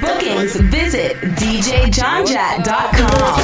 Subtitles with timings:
[0.00, 3.40] Bookings, visit djjohnjat.com.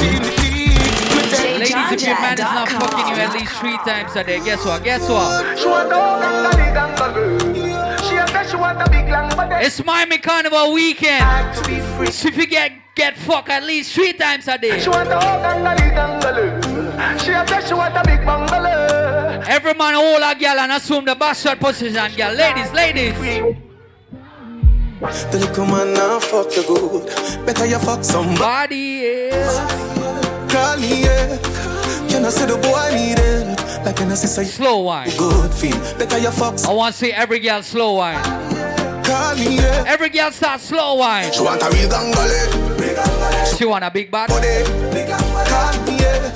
[1.57, 4.63] Ladies, if your man is not fucking you at least three times a day, guess
[4.65, 4.83] what?
[4.83, 5.57] Guess what?
[5.59, 7.77] She want a gangali gangali.
[8.17, 9.55] A say she want a big long body.
[9.65, 11.23] It's Miami Carnival weekend.
[11.25, 12.11] Like to be free.
[12.11, 15.15] So if you get get fucked at least three times a day, She want a
[15.15, 16.47] gangali gangali.
[17.23, 19.41] She a say she want a big bungalow.
[19.47, 22.33] every man hold a girl and assume the bastard position, girl.
[22.33, 23.15] Ladies, ladies.
[24.99, 27.05] The little man now fuck you good.
[27.45, 28.37] Better you fuck somebody.
[28.39, 29.57] Body is
[30.51, 31.37] Call me, yeah.
[32.09, 33.85] Can I say the boy need help?
[33.85, 35.11] Like can I say slow wine.
[35.15, 35.77] good feel?
[35.99, 38.23] Better you fuck I want to see every girl slow wine.
[39.03, 39.83] Call me, yeah.
[39.85, 41.31] Every girl start slow wine.
[41.31, 43.55] She want a real gangali.
[43.55, 44.29] She want a big bad.
[44.29, 44.63] Body.
[45.45, 46.31] Call me, yeah.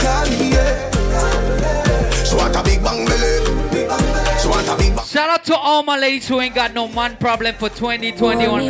[0.00, 2.24] Call me, yeah.
[2.24, 3.15] She want a big bang
[5.16, 8.64] Shout out to all my ladies who ain't got no man problem for 2021.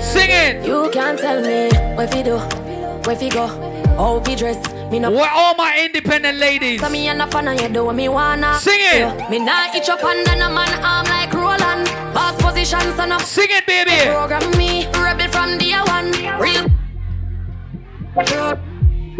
[0.00, 0.66] Sing it.
[0.66, 2.38] You can't tell me what we do,
[3.04, 3.46] where we go,
[3.98, 4.56] how we dress.
[4.90, 6.80] Me no Where all my independent ladies.
[6.80, 8.58] So me and a fan and you do what me wanna.
[8.58, 9.28] Sing it.
[9.28, 11.84] Me nah itch up under no man arm like Roland.
[12.14, 13.20] Boss position, son of.
[13.20, 14.08] Sing it, baby.
[14.08, 16.10] Program me, rebel from the one.
[16.40, 16.70] Real.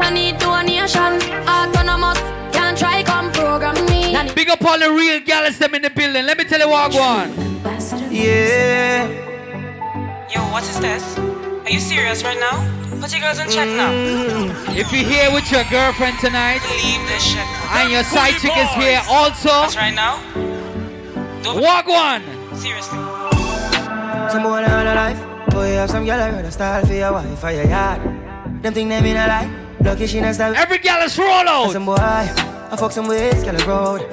[0.01, 1.21] I need donation.
[1.47, 2.19] Autonomous,
[2.51, 4.13] can't try come program me.
[4.13, 6.25] Nah, Big up all the real gals them in the building.
[6.25, 7.29] Let me tell you what go on.
[8.11, 9.09] Yeah.
[10.33, 11.05] Yo, what is this?
[11.19, 12.57] Are you serious right now?
[13.01, 13.91] Put your girls in check now.
[14.81, 17.47] If you're here with your girlfriend tonight Leave this shit.
[17.73, 20.15] and your side chick is here also, That's right now.
[21.43, 22.23] Don't walk one.
[22.55, 22.99] seriously.
[24.31, 25.21] Some boy on a life.
[25.51, 28.01] Boy, have some girl I run a style for your wife or your yard.
[28.63, 29.51] Them think they mean a lie.
[29.81, 30.55] Lucky she not style.
[30.55, 31.73] Every gal is roll out.
[31.73, 31.97] Some boy,
[32.73, 34.09] I fuck some ways, girl road.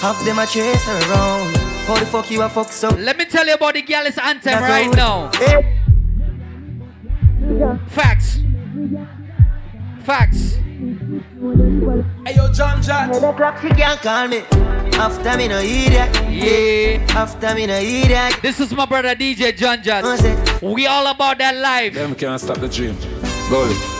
[0.00, 1.56] Half them I chase her around.
[1.86, 2.90] How the fuck you a fuck so?
[2.90, 4.96] Let me tell you about the gals anthem That's right right.
[4.96, 5.30] now.
[5.34, 5.72] Hey.
[7.88, 8.40] Facts.
[10.02, 10.54] Facts.
[12.26, 13.12] Hey yo, John Jat.
[13.12, 14.38] The clock she can't call me.
[14.98, 16.10] After me no idiot.
[16.30, 17.06] Yeah.
[17.16, 18.40] After me no idiot.
[18.42, 20.18] This is my brother DJ John I Jad.
[20.18, 21.94] say, We all about that life.
[21.94, 22.96] Them can't stop the dream.
[23.48, 23.95] Go.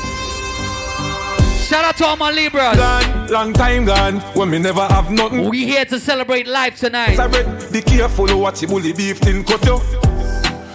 [1.66, 2.76] Shout out to all my Libras.
[2.76, 5.48] Gone, long time gone, when me never have nothing.
[5.50, 7.16] We here to celebrate life tonight.
[7.16, 9.80] Sorry, be careful what you bully beef thin cut you.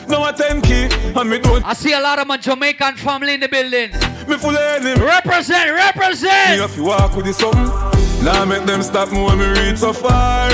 [0.09, 3.35] No a 10 key, and me don't, I see a lot of my Jamaican family
[3.35, 3.91] in the building.
[4.28, 5.02] me full of enemy.
[5.02, 6.59] Represent, Me represent.
[6.59, 8.25] have to walk with the something.
[8.25, 10.50] Now make them stop me when me reach so far.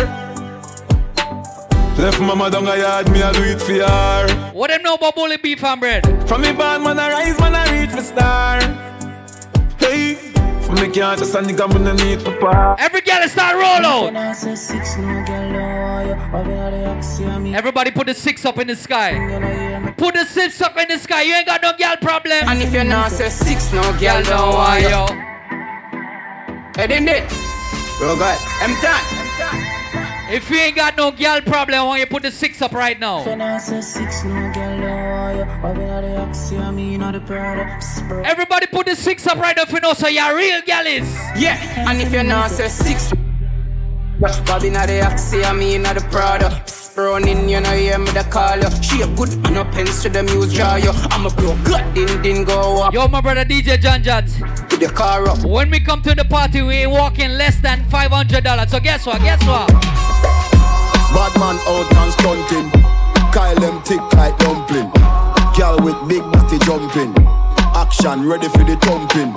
[1.97, 4.51] Left mama down a yard, me a do it for her.
[4.53, 6.05] What them know about bully beef and bread?
[6.29, 8.59] From me band, man, I rise, man, I reach for star.
[9.79, 10.15] Hey,
[10.75, 12.79] me can't just a nigga, man, I need for part.
[12.79, 14.15] Every girl is start roll out.
[17.55, 19.93] Everybody put the six up in the sky.
[19.97, 21.21] Put the six up in the sky.
[21.23, 22.47] You ain't got no girl problem.
[22.47, 25.05] And if you're not say six, no girl Girl, don't no want why you.
[26.75, 27.27] Head in it.
[27.97, 29.27] Bro, God, I'm done.
[30.29, 32.73] If you ain't got no girl problem, I want you to put the six up
[32.73, 33.23] right now.
[38.25, 41.13] Everybody put the six up right now if you know so you're real girlies.
[41.37, 43.11] Yeah, and if you're not say six,
[44.19, 46.49] Bobby not the Oxy, I mean not the Prada.
[46.65, 48.69] Psst, Running, you know, hear me the call you.
[48.81, 50.89] She a good and no pens to the muse draw you.
[51.11, 54.25] I'm a pro, good, din din go up Yo, my brother DJ John Jat.
[54.69, 55.45] to the car up.
[55.45, 58.69] When we come to the party, we ain't walking less than $500.
[58.69, 59.21] So guess what?
[59.21, 59.67] Guess what?
[61.13, 62.71] Bad man out and stunting.
[63.31, 64.91] Kyle them thick like dumpling.
[65.57, 67.13] Girl with big booty jumping.
[67.73, 69.33] Action ready for the thumping.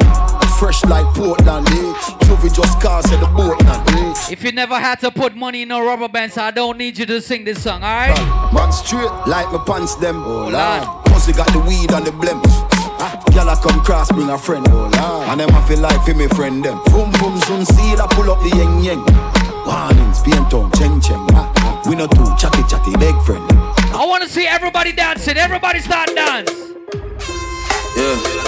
[0.59, 1.93] Fresh like Portland, eh?
[2.27, 4.31] Juvie just cast at the boat, eh?
[4.31, 6.99] If you never had to put money in a rubber band, so I don't need
[6.99, 8.15] you to sing this song, alright?
[8.53, 10.23] Man straight like my pants them.
[10.23, 11.07] Oh Lord.
[11.07, 12.43] Pussy got the weed and the blem.
[13.33, 14.67] Girl I come cross, bring a friend.
[14.69, 15.29] Oh Lord.
[15.29, 16.83] And them I feel like for me friend them.
[16.93, 19.03] Boom boom soon see I pull up the yeng yeng.
[19.65, 21.25] Warnings, paint on, cheng cheng.
[21.89, 23.41] We not too chatty chatty, big friend.
[23.93, 25.37] I want to see everybody dancing.
[25.37, 26.51] Everybody start dance.
[27.97, 28.41] Yeah.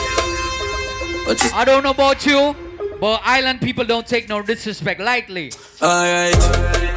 [1.55, 2.55] I don't know about you,
[3.01, 5.53] but island people don't take no disrespect lightly.
[5.81, 6.35] Alright.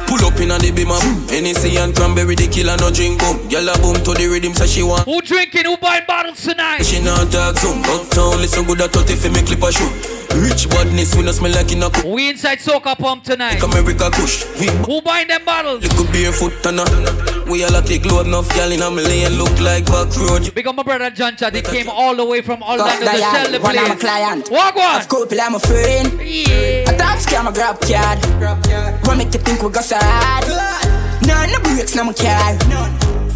[0.06, 0.98] Pull up in a the beamer.
[1.28, 3.36] Hennessy and cranberry, the killer no drink boom.
[3.48, 5.04] Gyal a boom to the rhythm, so she want.
[5.04, 5.64] Who drinking?
[5.64, 6.84] Who buying bottles tonight?
[6.84, 7.82] She not talk soon.
[7.84, 9.90] Uptown, listen good at 30 fi me clip a shoe.
[10.40, 12.04] Rich badness, we no smell like in a cook.
[12.04, 13.62] We inside Soca Pump tonight.
[13.62, 14.44] America kush.
[14.86, 15.82] Who buying them bottles?
[15.82, 17.35] little barefoot and a.
[17.48, 20.52] We all a take load enough, gyal in a me lane look like back road.
[20.54, 21.54] Big up my brother John Jat.
[21.54, 24.00] He came all the way from Orlando to Diane, sell the one of my place.
[24.00, 24.50] client.
[24.50, 25.00] Walk one.
[25.00, 26.20] Of couple, I'm a friend.
[26.20, 26.90] Yeah.
[26.90, 29.06] A top scam, a grab card.
[29.06, 30.44] What make you think we go sad?
[31.26, 32.54] None no breaks, no my car.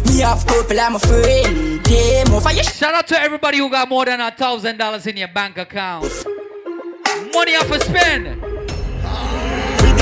[0.05, 1.81] Me have couple, I'm a friend.
[1.85, 2.51] game over.
[2.51, 5.57] You Shout out to everybody who got more than a thousand dollars in your bank
[5.57, 6.11] account.
[7.33, 8.60] Money off a spend.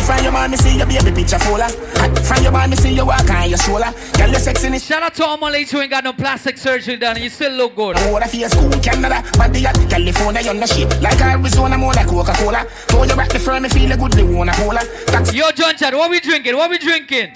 [0.10, 1.70] Pretty from your man, me see your baby picture fuller.
[2.02, 3.94] Hot From your man, me see you walk on your shoulder.
[4.18, 6.58] Girl, you sexy in Shout out to all my ladies who ain't got no plastic
[6.58, 7.96] surgery done you still look good.
[8.12, 11.00] What if you school Canada, body at California, you're no shit.
[11.00, 12.66] Like Arizona, more like Coca-Cola.
[12.88, 14.82] Throw you back the firm, me feel a good, they wanna cola.
[15.06, 16.58] That's Yo, John Jat, what we drinking?
[16.58, 17.34] What we drinking?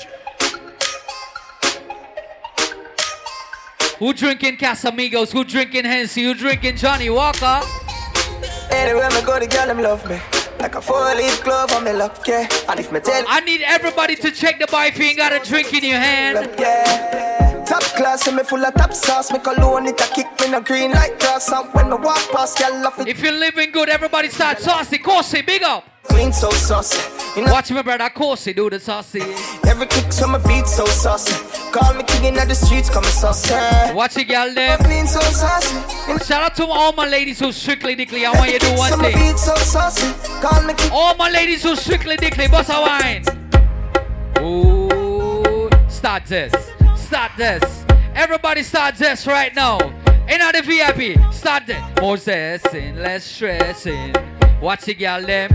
[3.99, 5.31] Who drinking Casamigos?
[5.31, 6.23] Who drinking Hennessy?
[6.23, 7.61] Who drinking Johnnie Walker?
[8.71, 10.42] Anywhere me go, the girl them love me.
[10.63, 12.47] Like a four-leaf glove on me luck, yeah.
[12.69, 15.45] And if me tell I need everybody to check the if you ain't got a
[15.45, 16.55] drink in your hand.
[16.57, 17.52] yeah.
[17.65, 19.31] Top class, and me full of top sauce.
[19.31, 21.49] Me cologne it a kick me no green like grass.
[21.51, 24.97] And when me walk past, girl love it If you're living good, everybody start saucy.
[24.97, 25.85] Corsi, big up.
[26.03, 26.99] clean so saucy.
[27.35, 28.09] You know Watch me, brother.
[28.09, 29.21] Corsi, do the saucy.
[29.65, 31.33] every kick so my beat so saucy.
[31.71, 33.53] Call me king in the streets, come saucy.
[33.93, 34.79] Watch it, girl, them.
[34.79, 35.77] Clean so saucy.
[36.25, 38.25] Shout out to all my ladies who strictly dickly.
[38.25, 39.13] I want you to do one thing.
[39.15, 40.13] beat so saucy.
[40.41, 40.91] Call me king.
[40.91, 43.23] All my ladies who strictly dickly, bust a wine.
[44.43, 46.53] Ooh, start this.
[47.13, 47.85] Start this.
[48.15, 49.77] Everybody start this right now.
[50.27, 51.77] In the VIP, start this.
[52.01, 54.15] More zesting, less stressing.
[54.59, 55.51] Watch it, girl, them.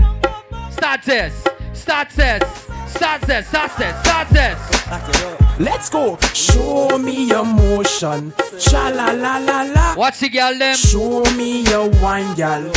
[0.71, 1.33] Start this.
[1.73, 2.43] Start this.
[2.87, 3.45] Start this.
[3.49, 3.99] Start this.
[3.99, 5.59] Start this.
[5.59, 6.17] Let's go.
[6.33, 8.31] Show me your motion.
[8.57, 9.95] Cha la la la la.
[9.97, 10.77] Watch it, girl, them.
[10.77, 12.71] Show me your wine, girl.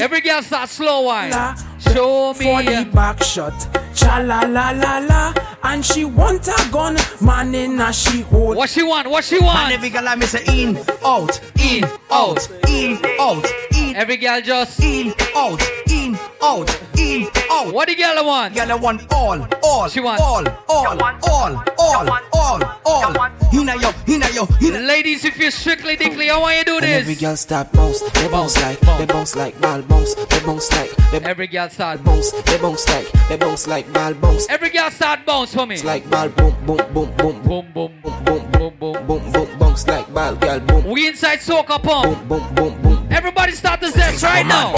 [0.00, 1.30] Every girl start slow wine.
[1.78, 3.54] Show me for the your- back shot.
[3.94, 5.55] Cha la la la la.
[5.62, 8.56] And she want a gun, man in a she hold.
[8.56, 9.10] What she want?
[9.10, 9.72] What she And want?
[9.72, 13.44] every girl I miss a in, out, in, out, in, out,
[13.74, 14.80] in, Every girl just.
[14.80, 15.60] in, out,
[15.90, 15.95] in,
[16.42, 16.68] out,
[16.98, 17.72] in, out.
[17.72, 18.54] What the girl want?
[18.54, 23.30] Girl, want all, all, She want- all, all, all, all, all, all.
[23.52, 24.80] Inna yo, inna yo, inna.
[24.80, 28.00] Ladies, if you're strictly dickly, I want you to do And every girl start bounce,
[28.00, 32.04] they bounce like, they bounce like ball bounce, they bounce like, they Every girl start.
[32.04, 35.74] bounce, they bounce like, they bounce like ball bounce, Every girl start bounce for me.
[35.76, 39.06] it's like ball boom boom boom boom boom Boom, boom, boom, boom boom, boom.
[39.06, 42.28] boom boom bounce like ball girl boom We inside soca pump.
[42.28, 43.08] boom boom boom boom.
[43.10, 44.74] Everybody start the dance right now.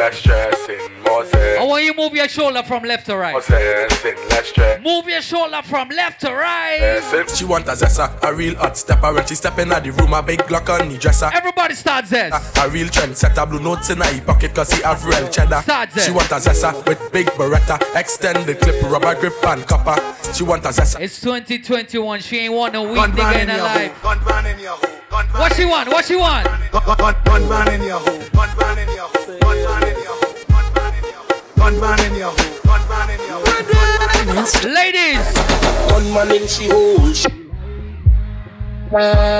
[0.00, 1.02] More zesting, less stressing.
[1.04, 1.24] More
[1.60, 3.42] I want you move your shoulder from left to more right.
[3.42, 4.82] zesting, less stress.
[4.82, 7.00] Move your shoulder from left to right.
[7.02, 7.38] Zesting.
[7.38, 10.22] She want a zessa, a real hot stepper when she step in the room, a
[10.22, 11.30] big Glock on the dresser.
[11.34, 12.32] Everybody start this.
[12.58, 15.60] A real trend set a blue notes in her pocket cause he have real cheddar.
[15.62, 16.04] Start there.
[16.04, 20.00] She want a zessa with big beretta, extended clip, rubber grip and copper.
[20.32, 21.00] She want a zessa.
[21.00, 22.20] It's 2021.
[22.20, 23.92] She ain't want no weed Gun nigga in in her your life.
[23.98, 25.88] hole, gun man in your hole, gun man What she want?
[25.88, 26.46] What she want?
[26.46, 29.64] Gun, gun, gun man in your hole, gun man in your hole, gun man in
[29.64, 29.89] your hole,
[31.70, 34.46] hole, gun man in your hole, gun man in your hole, gun man in your
[34.46, 34.74] hole.
[34.74, 35.50] Ladies,
[35.90, 36.98] Gunman in she hole.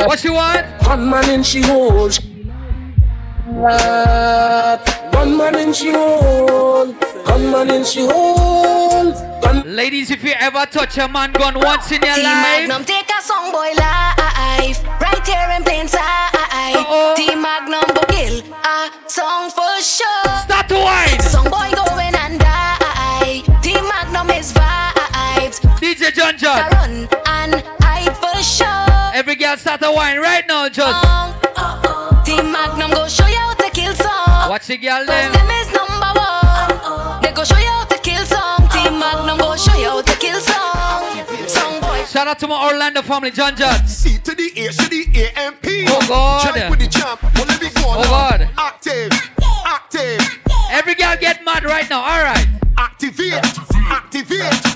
[0.06, 0.66] what she want?
[0.84, 2.08] Gunman in she hole.
[5.12, 6.92] Gunman in she hole.
[7.24, 9.12] Gunman in she hole.
[9.40, 12.84] Gun Ladies, if you ever touch a man gun once in your Team life, Magnum,
[12.84, 14.78] take a song boy live.
[15.00, 16.30] Right here in plain sight.
[16.34, 17.14] Uh-oh.
[17.16, 20.24] Team Magnum, go kill a song for sure.
[20.44, 21.20] start to wine.
[21.20, 21.89] Song boy going
[29.50, 31.02] girl start to wine right now, just.
[31.02, 31.34] Song.
[31.34, 31.82] Oh, oh,
[32.12, 32.22] oh.
[32.24, 34.48] Team Magnum go show you how to kill song.
[34.48, 35.32] Watch the girl Cause them.
[35.32, 37.22] them is number one.
[37.22, 38.68] They go show you how to kill song.
[38.70, 41.48] Team Magnum go show you how to kill song.
[41.48, 42.04] Song boy.
[42.04, 43.84] Shout out to my Orlando family, John John.
[43.88, 45.84] C to the A, to the A, M, P.
[45.88, 46.54] Oh, God.
[46.54, 48.04] Jump with the champ, well, let me go Oh.
[48.04, 48.48] God.
[48.56, 49.10] Active,
[49.66, 50.20] active,
[50.70, 52.02] Every girl get mad right now.
[52.02, 52.46] All right.
[52.78, 53.34] activate,
[53.90, 54.69] activate.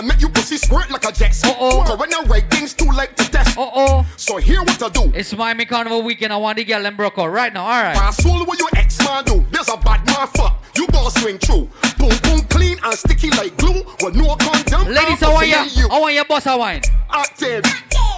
[0.00, 1.38] I make you pussy squirt like a jet.
[1.44, 1.84] Uh-oh.
[1.84, 3.58] Go when I write things too late to test.
[3.58, 4.06] Uh oh.
[4.16, 5.12] So here what I do.
[5.14, 6.32] It's Miami Carnival weekend.
[6.32, 7.66] I want to get and broke out right now.
[7.66, 7.94] All right.
[7.94, 9.44] My soul what your ex man do.
[9.50, 10.64] There's a bad man fuck.
[10.74, 11.68] You gonna swing through.
[11.98, 13.84] Boom boom clean and sticky like glue.
[14.00, 14.90] With no condom.
[14.90, 15.86] Ladies, I want you.
[15.90, 16.80] I want your boss a wine.
[17.10, 17.62] Active,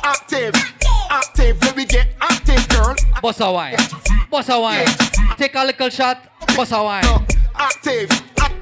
[0.05, 0.55] active,
[1.11, 1.61] active.
[1.63, 2.95] Let me get active, girl.
[3.21, 3.77] Boss a wine.
[4.31, 4.87] Boss a wine.
[5.37, 6.31] Take a little shot.
[6.55, 7.27] Boss a wine.
[7.55, 8.11] Active,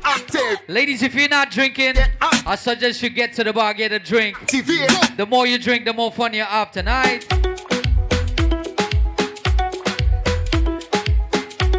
[0.05, 0.59] active.
[0.69, 4.37] Ladies, if you're not drinking, I suggest you get to the bar, get a drink.
[4.39, 4.87] TV.
[5.17, 7.27] The more you drink, the more fun you have tonight.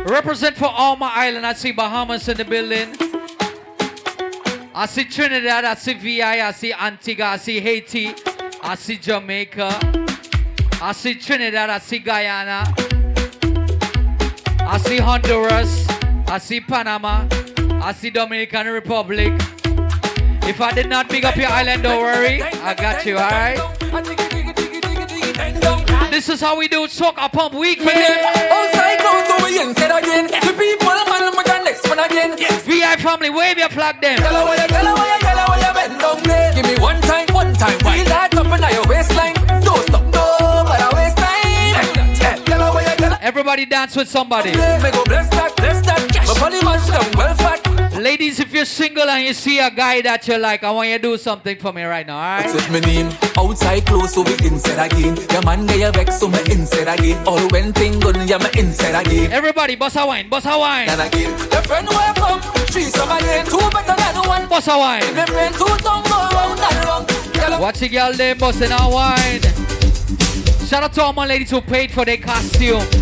[0.05, 1.45] Represent for Alma Island.
[1.45, 2.95] I see Bahamas in the building.
[4.73, 5.63] I see Trinidad.
[5.63, 6.47] I see VI.
[6.47, 7.25] I see Antigua.
[7.25, 8.13] I see Haiti.
[8.61, 9.79] I see Jamaica.
[10.81, 11.69] I see Trinidad.
[11.69, 12.73] I see Guyana.
[14.59, 16.00] I see Honduras.
[16.31, 17.27] I see Panama.
[17.83, 19.33] I see Dominican Republic.
[20.47, 22.41] If I did not pick up your island, don't worry.
[22.41, 23.59] I got you, alright?
[26.09, 27.89] This is how we do soca pump weekend.
[27.89, 30.27] Outside close so we inside again.
[30.27, 32.37] The people man with the next one again.
[32.37, 34.15] VI family, wave your flag there?
[36.55, 37.77] Give me one time, one time.
[37.79, 39.40] Feel that up in your waistline.
[43.31, 44.49] Everybody dance with somebody.
[44.49, 46.03] me go bless that, bless that.
[46.27, 47.63] My body man come well fat.
[47.97, 50.97] Ladies, if you're single and you see a guy that you like, I want you
[50.97, 52.49] to do something for me right now, alright?
[52.49, 53.07] Set my name
[53.37, 55.15] outside close so we inside again.
[55.31, 57.25] Your man get your vex so me inside again.
[57.25, 59.31] All when thing gun, yeah me inside again.
[59.31, 60.89] Everybody, boss a wine, boss a wine.
[60.89, 62.41] And again, your friend will come.
[62.67, 64.49] Three some again, two better than one.
[64.49, 65.07] Boss a wine.
[65.15, 67.61] Them rain two tongue go round and round.
[67.61, 69.39] Watch the girl them busting a wine.
[70.67, 73.00] Shout out to all my ladies who paid for their costume.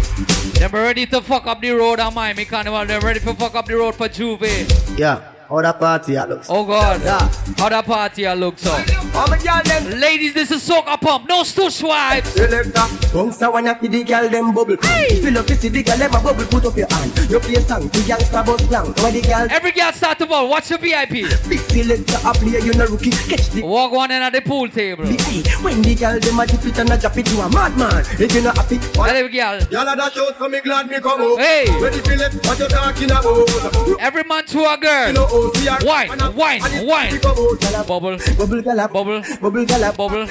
[0.60, 2.86] Them ready to fuck up the road on Miami Carnival.
[2.86, 5.00] They're ready to fuck up the road for J'ouvert.
[5.00, 6.48] Yeah, how that party that looks.
[6.50, 7.02] Oh God.
[7.02, 7.28] Yeah.
[7.58, 8.72] How that party a look so.
[9.16, 10.00] All my girl them.
[10.00, 11.28] Ladies, this is soca pump.
[11.28, 12.28] No stush vibes.
[12.28, 14.78] Selector, bounce a one up the girl them bubble.
[14.82, 17.18] If you love to see the girl them a bubble, put up your hand.
[17.30, 18.86] You play song, the gangsta bus plan.
[19.02, 20.50] Where the girl Every girl start to ball.
[20.50, 21.10] Watch the VIP.
[21.50, 23.10] big selector a play, you no rookie.
[23.10, 25.06] Catch the Walk one in at the pool table.
[25.06, 28.06] When the girl them a dip it and a drop it, you a madman.
[28.20, 29.60] If you not happy, Tell every girl.
[29.72, 31.40] Y'all a dash out for me, glad me come out.
[31.40, 31.66] Hey.
[31.82, 34.00] Ready Philip, what you talking about?
[34.00, 35.39] Every man to a girl.
[35.40, 37.20] Wine, wine, wine.
[37.22, 37.56] Bubble,
[37.88, 39.56] bubble, bubble, bubble,
[39.96, 40.28] bubble,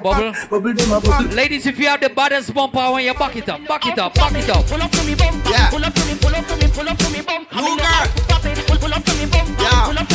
[0.00, 1.34] bubble, bubble, bubble.
[1.34, 3.98] Ladies, if you have the baddest bumper, I want you back it up, back it
[3.98, 4.64] up, back it up.
[5.48, 5.70] Yeah.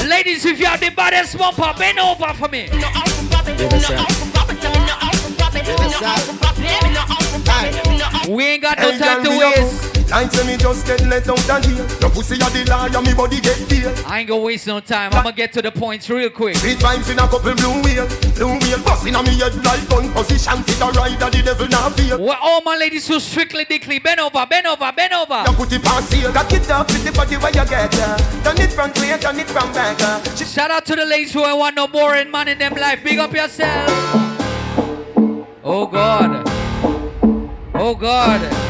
[0.07, 2.69] Ladies, if you have the baddest bumper, bend over for me.
[8.27, 9.96] We ain't got no time to waste.
[10.09, 11.85] Like say me just get let out and here.
[11.99, 13.93] Your pussy a the liar, me body get deal.
[14.05, 15.13] I ain't gonna waste no time.
[15.13, 16.55] I'm gonna get to the points real quick.
[16.57, 20.11] Three times in a couple blue wheel, blue wheel busting on me head like gun
[20.13, 20.63] position.
[20.63, 22.19] Fit a rider, the devil not feel.
[22.23, 25.43] Well, all my ladies who strictly dickly, bend over, bend over, bend over.
[25.45, 28.17] You put it past here, cock it up with the body where you get uh.
[28.43, 30.23] Turn it front way, turn it from back uh.
[30.35, 33.03] Shout out to the ladies who ain't want no boring man in them life.
[33.03, 33.89] Big up yourself.
[35.63, 36.47] Oh God.
[37.75, 38.66] Oh God.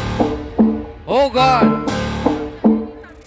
[1.10, 1.88] Oh God.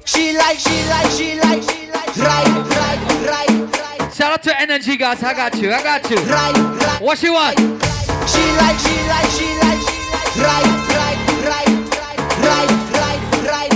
[0.05, 2.17] She like, she like, she like, she like.
[2.17, 2.45] Right,
[2.77, 5.23] right, right, right, Shout out to Energy guys.
[5.23, 5.73] I got you.
[5.73, 6.17] I got you.
[6.17, 7.01] right, right.
[7.01, 7.57] What she want?
[7.59, 10.29] She like, she like, she like, she like.
[10.37, 11.19] Right, right,
[11.49, 11.69] right,
[12.45, 13.73] right, right, right,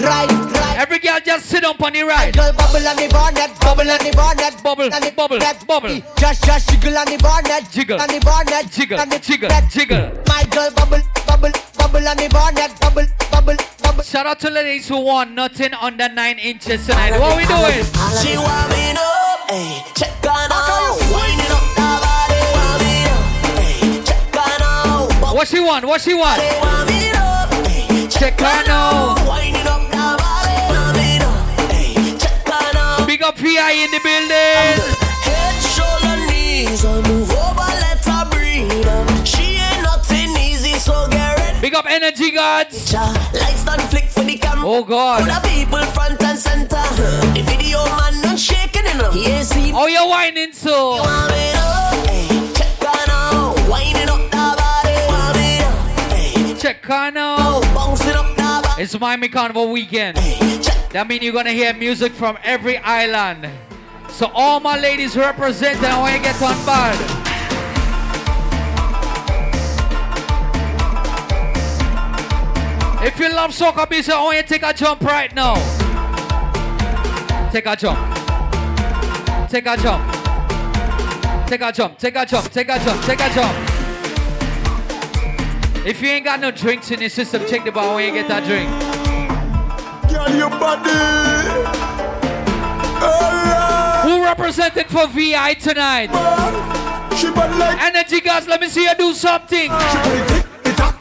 [0.00, 0.78] right, right.
[0.78, 2.34] Every girl just sit up on the right.
[2.34, 5.66] Girl bubble on the bonnet, bubble on the bonnet, Bubble, on the bubble, bonnet.
[5.66, 6.00] bubble.
[6.16, 8.00] Just, just jiggle on the bonnet, Jiggle.
[8.00, 10.10] on the bonnet, Jiggle, on the jiggle, jiggle.
[10.26, 11.52] My girl bubble, bubble,
[11.86, 14.02] bubble on the bonnet, bubble, bubble, bubble.
[14.02, 17.12] Shout out to ladies who want nothing under nine inches tonight.
[17.12, 17.84] What are we doing?
[18.22, 23.24] She want me up, ayy, check on out, wind up that body, want me up,
[23.62, 25.84] ayy, check on out, What she want?
[25.84, 26.40] What she want?
[26.40, 29.18] want up, ayy, Check on out.
[29.28, 33.06] wind it up that body, want me up, ayy, check on out.
[33.06, 34.82] Big up PI in the building.
[35.22, 37.75] Head, shoulder, knees, move over,
[41.76, 42.94] up Energy Gods.
[42.94, 44.64] Lights flick for the camera.
[44.66, 45.24] Oh God.
[45.24, 46.82] Put the people front and center.
[47.34, 49.12] The video man done shaking in them.
[49.14, 50.96] Yeah, see Oh, you're whining so.
[50.96, 54.96] Want up, check on out, winding up that body.
[55.12, 57.62] Want me up, ayy, Check on out.
[57.74, 58.82] bouncing up that body.
[58.82, 60.16] It's Miami Carnival weekend.
[60.16, 63.50] Check That means you're gonna hear music from every island.
[64.08, 67.25] So all my ladies representing, I want you to get on board.
[73.06, 75.54] If you love soca music, I want you to take a jump right now.
[77.52, 78.00] Take a jump.
[79.48, 80.02] Take a jump.
[81.46, 81.98] Take a jump.
[81.98, 82.50] Take a jump.
[82.50, 83.02] Take a jump.
[83.04, 83.56] Take a jump.
[85.86, 88.26] If you ain't got no drinks in your system, check the bar when you get
[88.26, 88.68] that drink.
[90.10, 90.90] Girl, your body.
[94.02, 96.10] Who represented for VI tonight?
[97.16, 99.70] She body like Energy guys, let me see you do something.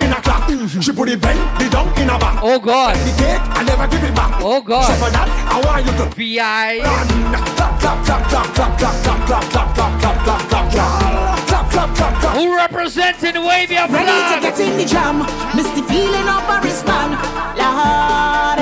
[0.05, 0.45] In a clock.
[0.83, 2.39] She put it bend, the down in a back.
[2.43, 2.95] Oh God.
[2.95, 4.37] The cake, I never give it back.
[4.39, 4.85] Oh So God.
[5.01, 6.79] for that, I want you to VI.
[6.85, 11.71] clap, clap, clap, clap, clap, clap, clap, clap, clap, clap, clap, clap, clap, clap, clap,
[11.71, 12.35] clap, clap, clap.
[12.37, 14.41] Who representing Wave Your Ready to Flag?
[14.45, 15.17] get in the jam.
[15.57, 17.13] Miss the feeling of a wristband.
[17.57, 18.59] Lord.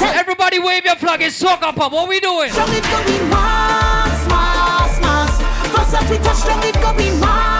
[0.00, 1.20] Tell Everybody wave your flag.
[1.20, 1.92] It's soca pop.
[1.92, 2.50] What we doing?
[2.50, 5.32] strong it going mass, mass, mass.
[5.76, 7.53] First up we touch strong it going mass, mass.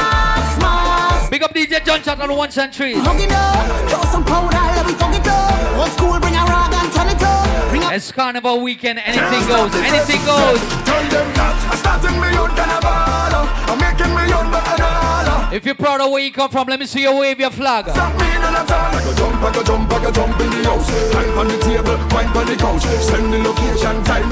[1.35, 2.95] Big up DJ John Jat on the ones and.
[2.95, 5.77] Hug it up, throw some powder, let me funk it up.
[5.77, 7.71] Old school, bring a rag and turn it up.
[7.71, 9.01] Bring a It's carnival weekend.
[9.01, 9.75] Anything goes.
[9.75, 10.63] Anything goes.
[10.87, 13.51] Tell them that starting me out and a ball.
[13.67, 15.34] I'm making me out but a dollar.
[15.55, 17.85] If you're proud of where you come from, let me see you wave your flag.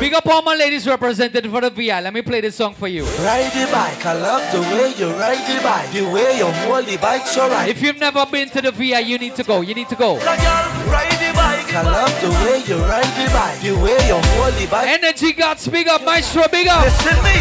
[0.01, 2.01] Big up all my ladies represented for the VI.
[2.01, 3.05] Let me play this song for you.
[3.05, 5.93] Ride the bike, I love the way you ride the bike.
[5.93, 7.69] The way you hold the bike so right.
[7.69, 9.61] If you've never been to the VI, you need to go.
[9.61, 10.17] You need to go.
[10.17, 13.61] Ride the bike, I love the way you ride the bike.
[13.63, 14.89] The way you hold the bike.
[14.89, 16.83] Energy gods, big up, maestro, big up.
[16.83, 17.39] Listen me.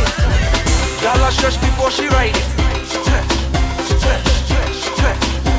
[1.01, 2.70] Y'all stretch before she ride it.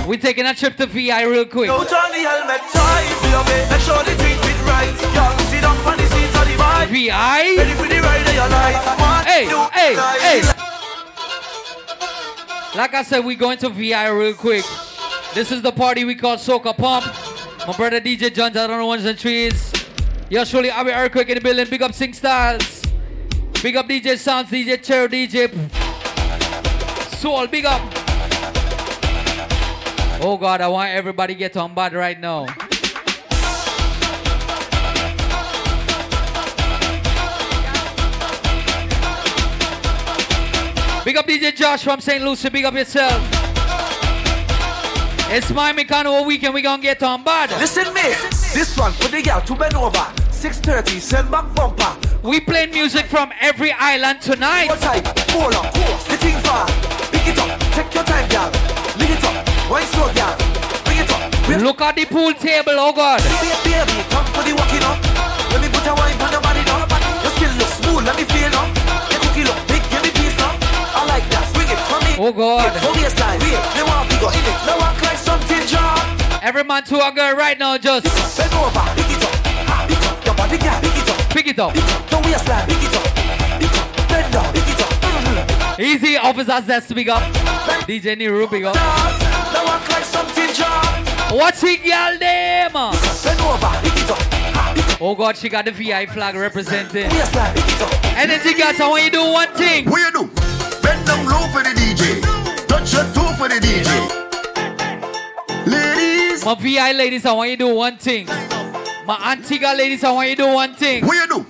[0.07, 1.71] We're taking a trip to VI real quick.
[1.71, 3.71] Out on the helmet tie, baby.
[3.71, 4.93] Make sure the thing fit right.
[5.15, 6.89] Y'all sit up on the seat of the bike.
[6.91, 7.57] VI?
[7.57, 9.01] Ready for the ride of your life.
[9.01, 10.63] One, Hey, two, hey, hey.
[12.77, 14.65] Like I said, we're going to VI real quick.
[15.35, 17.07] This is the party we call Soca Pump.
[17.67, 19.73] My brother DJ John's out on the ones and trees.
[20.29, 21.67] Yo, surely I'll be earthquake in the building.
[21.71, 22.83] Big up Sing Styles.
[23.63, 25.49] Big up DJ Sounds, DJ Chair, DJ
[27.15, 27.47] Soul.
[27.47, 28.02] Big up.
[30.21, 32.47] Oh God, I want everybody get on board right now.
[41.05, 42.23] Big up DJ Josh from St.
[42.23, 42.49] Lucie.
[42.49, 43.21] Big up yourself.
[45.35, 46.55] It's my Mechanical weekend.
[46.55, 47.51] We gonna get on board.
[47.53, 48.03] Listen me.
[48.55, 50.07] This one for the girl to bend over.
[50.31, 51.97] 6:30, send back bumper.
[52.23, 54.69] We play music from every island tonight.
[54.69, 55.07] What type?
[55.31, 55.65] Hold on.
[56.09, 56.67] The thing far.
[57.11, 57.59] Pick it up.
[57.73, 58.51] Take your time, girl.
[58.99, 59.52] Lick it up.
[59.69, 60.37] Slow, girl.
[60.85, 61.63] Bring it up.
[61.63, 63.21] Look at the pool table, oh God.
[63.23, 64.99] Baby, baby, come for the walking up.
[65.53, 66.87] Let me put a wine on your body now.
[67.23, 68.67] Your skin look smooth, let me feel now.
[69.11, 70.53] Your cookie look big, give me peace now.
[70.97, 71.45] I like that.
[71.55, 72.13] Bring it for me.
[72.21, 72.73] Oh God.
[72.95, 73.39] Baseline.
[73.43, 74.57] Wait, they want to go in it.
[74.67, 75.97] Now walk like something jar.
[76.43, 79.35] Every man to a girl right now, just Bend over, pick it up.
[79.89, 80.79] Pick up your body, girl.
[80.81, 81.19] Pick it up.
[81.31, 81.73] pick it up.
[82.25, 83.07] Waistline, pick it up.
[83.61, 84.09] Pick up.
[84.09, 84.91] Bend down, pick it up.
[85.03, 85.81] Mhm.
[85.81, 87.23] Easy, big up.
[87.87, 89.12] DJ Niru, big up.
[91.33, 92.73] What's it, girl, name?
[92.73, 95.01] Bend over, pick it.
[95.01, 97.09] Oh God, she got the VI flag representing.
[97.09, 98.05] Waistline, pick it up.
[98.17, 99.91] Energy guys, I want you to do one thing.
[99.91, 100.31] What you do?
[100.83, 102.21] Bend down low for the DJ.
[102.69, 103.89] Touch your toe for the DJ.
[105.67, 106.45] Ladies.
[106.45, 108.27] My VI ladies, I want you to do one thing.
[109.07, 111.07] My Antigua ladies, I want you to do one thing.
[111.07, 111.47] What you do?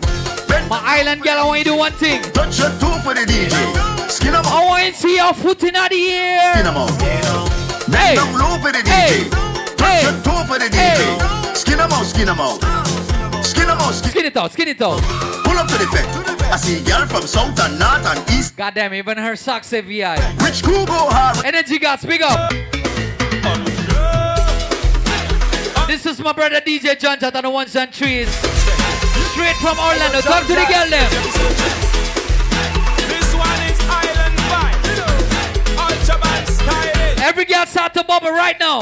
[0.69, 2.23] My island girl, I want you to do one thing.
[2.33, 4.09] Touch your toe for the DJ.
[4.09, 6.53] Skin them I want you to see your foot in the air.
[6.55, 7.22] Skin them out.
[7.93, 9.31] Down low for the DJ.
[9.77, 11.57] Touch your toe for the DJ.
[11.57, 12.61] Skin them out, skin them out.
[13.45, 15.01] Skin them out, skin Skin it out, skin it out.
[15.45, 16.43] Pull up to the fence.
[16.43, 18.57] I see girl from south and north and east.
[18.57, 20.15] Goddamn, even her socks say VI.
[20.45, 21.45] Rich crew go hard.
[21.45, 22.53] Energy guys, big up.
[25.89, 28.29] This is my brother DJ John Jat on the ones and trees.
[29.33, 30.21] Straight from Orlando.
[30.21, 31.82] Talk to the girl them.
[37.33, 38.81] Every girl start to bubble right now.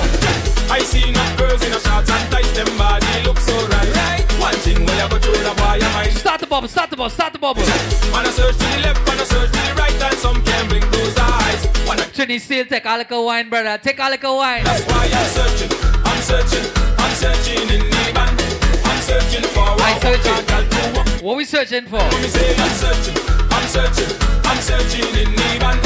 [0.67, 3.87] I see enough girls in a shorts and tights, them body look so right.
[3.95, 4.27] right.
[4.43, 7.11] One thing when you go through the you might Start the bubble, start the bubble,
[7.11, 7.63] start the bubble.
[8.11, 10.67] Man, I search to the left, man, I search to the right, and some can
[10.67, 11.63] blink those eyes.
[11.87, 13.79] Wanna Trini still take a little wine, brother.
[13.79, 14.65] Take a little wine.
[14.65, 15.71] That's why I'm searching,
[16.03, 16.67] I'm searching,
[16.99, 18.35] I'm searching in the band.
[18.83, 20.47] I'm searching for a I searching.
[20.51, 21.23] girl to walk.
[21.23, 22.03] What we searching for?
[22.19, 23.15] Me say I'm searching,
[23.55, 24.11] I'm searching,
[24.43, 25.79] I'm searching in the band.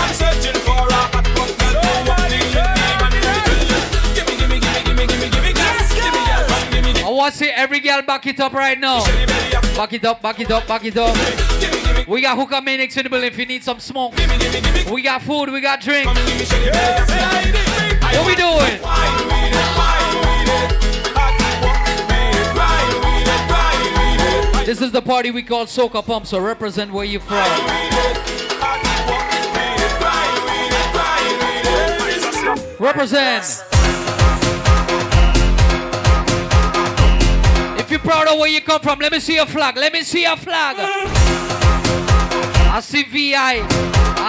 [0.00, 1.25] I'm searching for a
[7.16, 9.02] come give me the I want to see every girl back it up right now.
[9.74, 11.16] Back it up, back it up, back it up.
[12.06, 14.14] We got hookah manics in the building if you need some smoke.
[14.90, 16.06] We got food, we got drink.
[16.08, 16.18] What
[18.26, 18.80] we doing?
[24.66, 27.36] This is the party we call Soca Pump, so represent where you from.
[32.78, 33.75] Represent.
[38.06, 39.76] Proud of where you come from, let me see your flag.
[39.76, 40.76] Let me see your flag.
[40.78, 43.66] I see VI.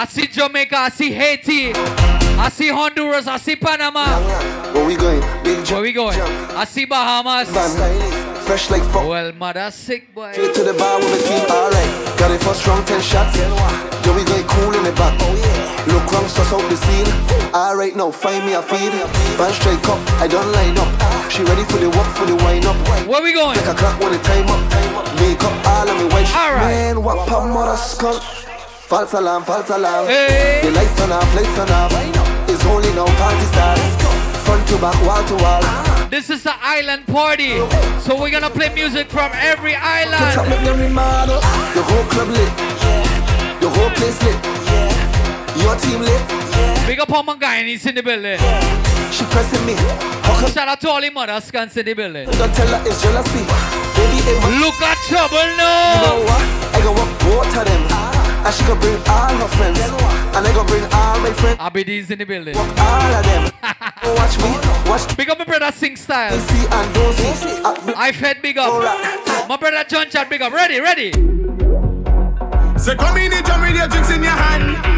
[0.00, 0.76] I see Jamaica.
[0.76, 1.72] I see Haiti.
[1.74, 3.28] I see Honduras.
[3.28, 4.04] I see Panama.
[4.72, 5.20] Where we going?
[5.44, 6.20] Big Where we going?
[6.20, 7.48] I see Bahamas.
[8.46, 9.06] Fresh like fuck.
[9.06, 10.32] Well, mother sick boy.
[10.32, 12.18] Straight to the bar with the team, alright.
[12.18, 13.36] Got it for strong 10 shots.
[13.36, 15.16] Yo, we going cool in the back.
[15.20, 17.06] Oh, Look wrong, suss out the scene.
[17.54, 18.90] Alright, now find me a feed.
[19.38, 21.07] Band straight up, I don't line up.
[21.30, 22.76] She ready for the walk, for the wind up.
[23.06, 23.56] Where we going?
[23.56, 24.60] Take a clock when the time up.
[25.20, 26.26] Make up all of me white.
[26.34, 26.66] Alright.
[26.66, 28.18] Man, what pop mother skull.
[28.88, 30.06] False alarm, false alarm.
[30.06, 30.60] Hey.
[30.64, 31.92] The lights turn off, lights turn off.
[32.48, 33.78] It's only now party start.
[34.48, 35.62] Front to back, wall to wall.
[36.08, 37.60] This is the island party.
[38.00, 40.32] So we're gonna play music from every island.
[40.32, 42.52] The whole club lit.
[43.60, 44.38] The whole place lit.
[45.62, 46.22] Your team lit.
[46.86, 48.38] Big up all my guys in the building.
[49.10, 49.74] She pressing me.
[50.52, 52.26] Shout out to all the mothers scans in the building.
[52.30, 53.42] Don't tell her it's jealousy.
[53.96, 55.56] Baby, it was Look at trouble You
[56.04, 56.42] know what?
[56.74, 57.82] I go walk both of them.
[58.44, 59.80] And she gonna bring all her friends.
[59.80, 61.58] And I gonna bring all my friends.
[61.58, 62.56] Abidis in the building.
[62.56, 63.50] All of them.
[64.02, 64.90] Oh, watch me.
[64.90, 66.38] Watch Big up my brother Sing Style.
[66.38, 67.60] see and don't see.
[67.64, 69.48] Uh, I fed big up.
[69.48, 70.52] My brother John Jat big up.
[70.52, 71.12] Ready, ready.
[72.78, 74.97] So come in and jump with your drinks in your hand.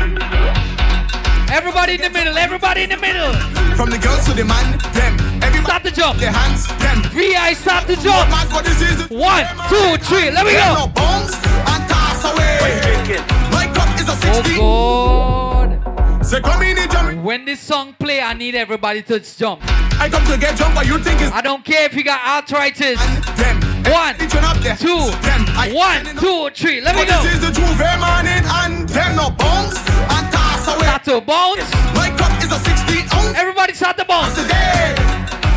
[1.53, 2.39] Everybody in the middle.
[2.39, 3.33] Everybody in the middle.
[3.75, 5.15] From the girls to the man, them.
[5.43, 6.19] Everybody Start the jump.
[6.19, 7.03] their hands, them.
[7.13, 8.31] VI start the jump.
[8.31, 8.65] Man, what?
[9.11, 10.31] One, two, three.
[10.31, 10.75] Let me go.
[10.75, 13.19] no bounce and toss away.
[13.51, 14.57] My cup is a 60.
[14.61, 16.25] Oh God.
[16.27, 17.23] So come in and jump.
[17.23, 19.61] When this song play, I need everybody to jump.
[20.01, 22.21] I come to get jump, but you think it's I don't care if you got
[22.27, 22.99] arthritis.
[23.37, 23.61] them.
[23.91, 24.77] One, Everybody turn up there.
[24.77, 25.45] two, them.
[25.57, 26.81] I- one, two, three.
[26.81, 27.21] Let me go.
[27.23, 30.30] this is the J'ouvert morning and them no bounce and toss
[30.77, 30.87] away.
[30.87, 31.67] Start to bounce.
[31.95, 34.35] My cup is a 60 ounce Everybody start to bounce.
[34.35, 34.95] today.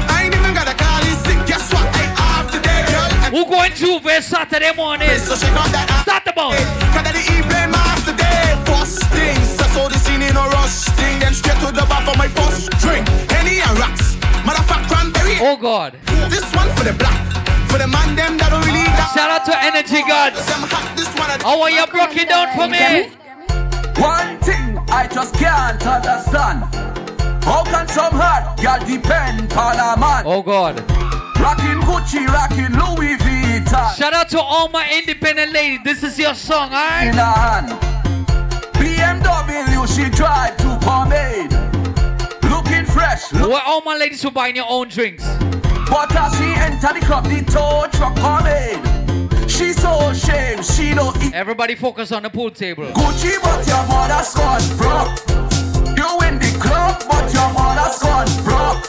[0.10, 1.40] I ain't even got a call in sick.
[1.48, 1.86] Guess what?
[1.94, 2.04] I
[2.38, 3.10] have today, girl.
[3.26, 5.10] And Who going to J'ouvert Saturday morning?
[5.20, 6.04] so shake on that ass.
[6.08, 6.60] Start the bounce.
[6.94, 8.56] Cause that the evening master day.
[8.70, 11.20] First things, I saw the scene in a rush thing.
[11.20, 13.06] Then straight to the bar for my first drink.
[13.34, 14.16] Henny and rocks.
[14.48, 15.38] Motherfucker cranberry.
[15.42, 15.98] Oh God.
[16.30, 17.20] This one for the black.
[17.72, 19.10] For the man them that don't really got.
[19.18, 20.38] Shout out to Energy Gods.
[20.46, 21.30] Them hot, this one.
[21.42, 23.10] How are you broke it down for me?
[23.98, 26.64] One thing I just can't understand.
[27.44, 30.24] How can some hot girl depend on a man?
[30.26, 30.80] Oh God.
[31.40, 33.96] Rocking Gucci, rocking Louis Vuitton.
[33.96, 35.80] Shout out to all my independent ladies.
[35.84, 37.16] This is your song, in alright?
[37.16, 37.70] her hand.
[38.74, 41.52] BMW she drive to pomade.
[42.50, 45.24] Looking fresh, look, Where all my ladies who buying your own drinks?
[45.90, 48.80] but as she enter the club, the tow truck pomade.
[49.64, 52.84] She so ashamed, she don't eat Everybody focus on the pool table.
[52.92, 55.16] Gucci, but your mother's gone broke.
[55.96, 58.84] You in the club, but your mother's gone broke.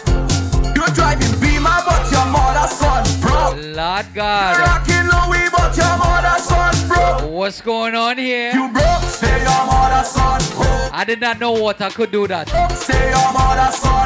[0.74, 3.54] You driving Beamer, but your mother's gone broke.
[3.76, 4.58] Lord You God.
[4.58, 7.30] rocking Louis, but your mother's gone broke.
[7.30, 8.50] What's going on here?
[8.52, 10.90] You broke, stay your mother's gone home.
[10.92, 12.48] I did not know what I could do that.
[12.72, 14.03] Stay your mother's gone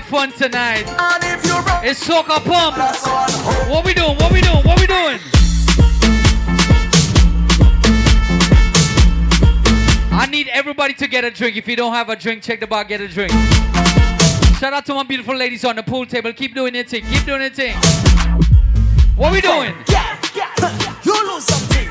[0.00, 0.86] have fun tonight.
[0.86, 2.76] And if you broke, It's Soca Pump.
[3.70, 4.16] What we doing?
[4.16, 4.62] What we doing?
[4.64, 5.18] What we doing?
[10.12, 11.56] I need everybody to get a drink.
[11.56, 13.32] If you don't have a drink, check the bar, get a drink.
[14.58, 16.32] Shout out to my beautiful ladies on the pool table.
[16.32, 17.04] Keep doing your thing.
[17.04, 17.76] Keep doing your thing.
[19.16, 19.74] What we doing?
[21.04, 21.88] You lose something.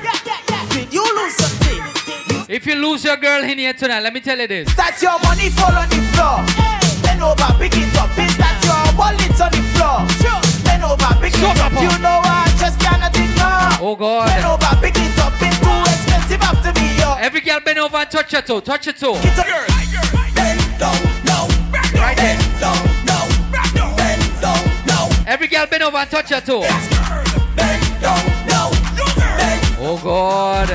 [0.69, 2.45] Did you lose something?
[2.47, 4.73] If you lose your girl in here tonight, let me tell you this.
[4.75, 6.78] That your money fall on the floor.
[7.19, 8.15] Bend over, pick it up.
[8.15, 10.07] Is that your wallet on the floor?
[10.63, 11.67] Bend over, pick it up.
[11.67, 13.75] up, You know I just cannot ignore.
[13.83, 14.55] Oh Bend God.
[14.55, 15.35] over, pick it up.
[15.43, 17.19] It's too expensive after me, yo.
[17.19, 18.61] Every girl bend over and touch your toe.
[18.61, 19.19] Touch your toe.
[19.19, 19.45] Get up.
[20.31, 20.95] Bend down,
[21.27, 21.43] now.
[21.99, 22.39] Right there.
[22.39, 23.27] Bend down, now.
[23.99, 25.09] Bend down, now.
[25.27, 26.63] Every girl bend over and touch your toe.
[27.59, 28.71] Bend down, now.
[29.83, 30.71] Oh God.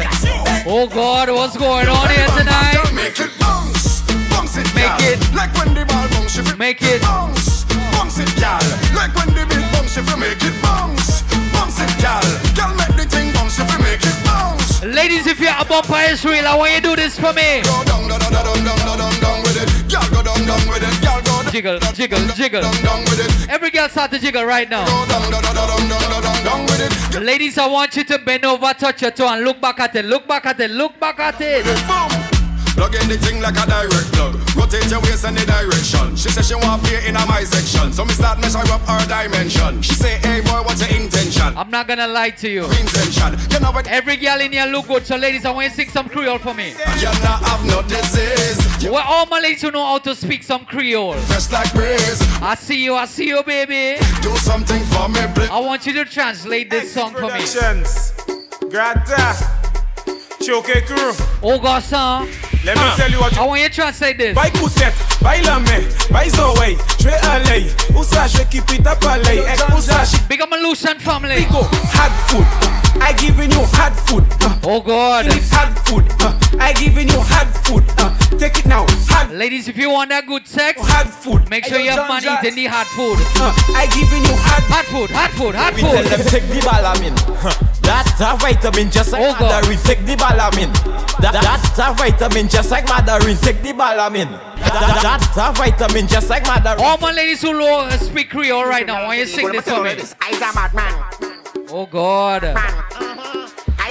[0.69, 2.77] Oh God, what's going on here tonight?
[2.93, 5.21] Make it bounce, bounce it, Make it.
[5.35, 6.04] Like when the ball
[6.35, 7.03] bounce, if Make it.
[7.03, 8.59] bounce, bounce it, girl.
[8.95, 12.23] Like when the beat bounce, if you make it bounce, bounce it, girl.
[12.55, 14.83] Girl, make the thing bounce, if you make it bounce.
[14.83, 17.63] Ladies, if you're a bumper Israel, I want you to do this for me.
[17.63, 19.69] Go down, down, down, down, down, down, down, with it.
[19.91, 20.95] Girl, go down, down with it.
[21.03, 22.63] Girl, go down, Jiggle, jiggle, jiggle.
[22.63, 23.49] down, down with it.
[23.49, 24.85] Every girl start to jiggle right now.
[24.87, 27.23] Go down, down, down, down, down, down, down, down with it.
[27.23, 30.05] Ladies, I want you to bend over, touch your toe, and look back at it.
[30.05, 30.71] Look back at it.
[30.73, 31.65] Look back at it.
[31.87, 32.11] Boom.
[32.75, 34.44] Plug in the thing like a direct plug.
[34.55, 36.17] Rotate your waist in the direction.
[36.17, 37.93] She said she want play in a my section.
[37.93, 39.83] So me start measure up her dimension.
[39.83, 41.57] She say, hey boy, what's your intention?
[41.57, 42.65] I'm not gonna lie to you.
[42.65, 43.37] Intention.
[43.51, 43.87] You know what?
[43.87, 45.05] Every girl in here look good.
[45.07, 46.71] So, ladies, I want you to sing some Creole for me.
[46.99, 48.89] You not have no disease.
[48.91, 51.15] Well, all my ladies who know how to speak some Creole.
[51.29, 52.21] just like breeze.
[52.43, 54.01] I see you, I see you, baby.
[54.23, 55.51] Do something for me, please.
[55.51, 57.45] I want you to translate this song for me.
[58.71, 59.64] Grata.
[60.45, 61.13] Choke crew.
[61.43, 62.29] Oh, God, son.
[62.65, 62.95] Let me ah.
[62.97, 64.35] tell you what I want you to translate this.
[64.35, 67.71] By Poutet, by Lamé, by je vais aller.
[67.95, 69.43] Où je keep it up aller.
[69.47, 71.45] Ex, où Big up my Lucian family.
[71.51, 71.63] go.
[71.63, 72.84] Hot food.
[73.01, 74.25] I giving you hot food.
[74.41, 75.27] Uh, Oh, God.
[75.27, 76.05] it's hot food.
[76.21, 77.85] Uh, I giving you hot food.
[77.99, 78.87] Uh, take it now.
[79.13, 81.49] Hot, Ladies, if you want that good sex, hot food.
[81.51, 82.45] make sure you have money Jazz.
[82.45, 83.19] eating the hot food.
[83.37, 86.31] Uh, I giving you hot Hot food, hot food, hot We tell them food.
[86.31, 87.15] take the balamin.
[87.83, 89.51] That's a vitamin just like Oh, God.
[89.65, 89.79] mandarin.
[89.85, 90.73] Take the balamin.
[91.21, 93.37] That, that's a vitamin just like mandarin.
[93.37, 94.31] Take the balamin.
[94.59, 96.81] That, that's a vitamin just like mandarin.
[96.83, 99.65] All my ladies who know, speak Creole right now, I want you to sing this
[99.69, 99.91] for me.
[99.91, 101.34] I's a madman.
[101.71, 102.45] Oh, God.
[102.45, 102.57] I's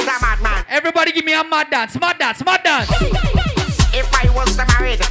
[0.08, 0.66] a madman.
[0.70, 2.90] Everybody give me a mad dance, mad dance, mad dance.
[3.94, 5.02] If I was to married,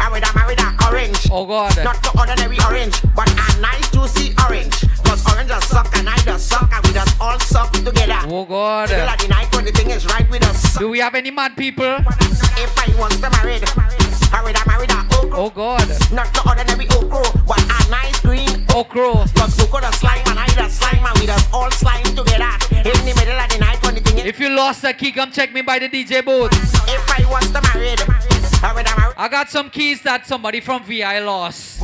[0.00, 1.28] I would have married an orange.
[1.30, 1.76] Oh God.
[1.82, 4.74] Not the ordinary orange, but a nice juicy orange.
[5.04, 8.18] Cause orange just suck and I just suck and we just all suck together.
[8.26, 8.90] Oh God.
[8.90, 10.76] Middle of the night when the thing is right with us.
[10.76, 11.86] Do we have any mad people?
[11.86, 13.62] If I was to married,
[14.32, 15.38] I would have married an okra.
[15.38, 15.88] Oh God.
[16.12, 19.24] Not the ordinary okra, but a nice green Oh, crow.
[24.22, 26.52] If you lost a key, come check me by the DJ booth.
[26.86, 28.02] If I was to married,
[29.16, 31.82] I got some keys that somebody from VI lost.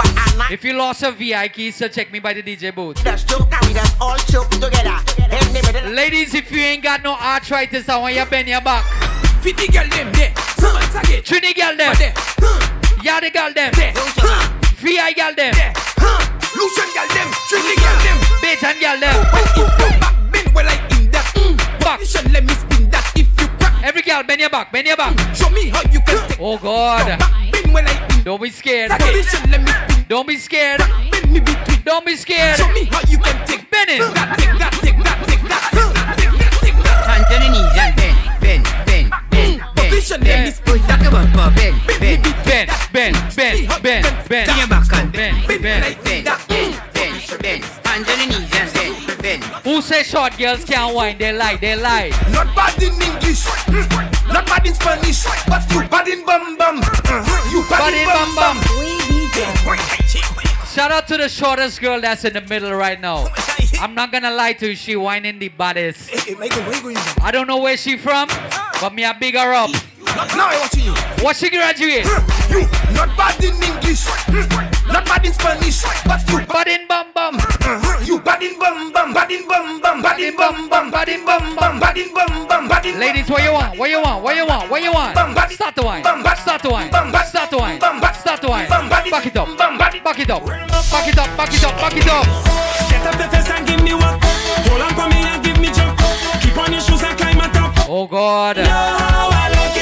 [0.50, 3.02] If you lost a VI key, so check me by the DJ booth.
[5.90, 8.84] Ladies, if you ain't got no arthritis, I want you bend your back.
[9.40, 10.34] Fifty girl them there,
[11.22, 11.94] Trinity girl them,
[13.00, 13.72] Yadi girl them,
[14.76, 15.91] VI girl them.
[16.62, 17.28] Lucian girl them.
[17.50, 18.18] Trini girl them.
[18.38, 19.18] Bajan girl them.
[19.34, 21.26] If you back bend well like in that.
[21.34, 21.98] Mm, back.
[21.98, 23.10] Position let me spin that.
[23.16, 23.82] If you crack.
[23.82, 25.18] Every girl, bend your back, bend your back.
[25.34, 26.38] Show me how you can take.
[26.40, 27.18] Oh God.
[27.50, 28.92] Bend well like in Don't be scared.
[28.92, 29.00] that.
[29.00, 30.06] Position let me spin.
[30.08, 30.80] Don't be scared.
[31.10, 31.82] Bend me between.
[31.84, 32.58] Don't be scared.
[32.58, 33.68] Show me how you can take.
[33.70, 33.98] Bend it.
[34.14, 36.14] That take that take that take that take that
[36.62, 38.01] take that take that.
[40.12, 40.78] Position let me spin.
[40.78, 44.48] Push back your bumper, bend, bend, Bend, bend, bend, bend, bend.
[44.48, 45.62] Turn your back and Bend, bend.
[45.62, 46.24] bend, bend,
[46.94, 47.64] bend, bend.
[47.84, 49.44] Hands on the knees and bend, bend.
[49.64, 51.18] Who say short girls can't whine?
[51.18, 52.10] They lie, they lie.
[52.30, 53.46] Not bad in English,
[54.28, 56.76] not bad in Spanish, but you bad in bum bum.
[57.50, 58.56] You bad, Bad in in bum bum
[59.64, 59.78] bum.
[60.66, 63.28] Shout out to the shortest girl that's in the middle right now.
[63.80, 66.10] I'm not gonna lie to you, she whining the baddest.
[66.10, 66.96] Hey, Michael, where you going?
[67.20, 68.28] I don't know where she from,
[68.80, 69.70] but me I big her up.
[70.36, 70.94] Now I watching you.
[71.24, 72.04] What she graduate?
[72.50, 74.44] You not bad in English, mm.
[74.92, 77.36] not bad in Spanish, but you Bad in bum bum.
[77.36, 78.04] Uh-huh.
[78.04, 81.24] You bad in bum bum, bad in bum bum, bad in bum bum, bad in
[81.24, 82.98] bum bum, bad in bum bum, bad in.
[83.00, 83.78] Ladies, what you want?
[83.78, 84.22] What you want?
[84.22, 84.70] What you want?
[84.70, 85.16] What you want?
[85.52, 86.02] Start the wine.
[86.02, 86.90] Start the wine.
[87.26, 87.80] Start the wine.
[88.14, 88.68] Start the wine.
[88.68, 89.48] Back it up.
[89.56, 90.04] Back it up.
[90.04, 90.44] Back it up.
[91.36, 91.76] Back it up.
[91.80, 92.26] Back it up.
[92.88, 94.18] Set up the face and give me one.
[94.68, 95.98] Hold on for me and give me jump.
[96.42, 97.72] Keep on your shoes and climb on top.
[97.88, 98.56] Oh God.
[98.56, 99.81] No, I like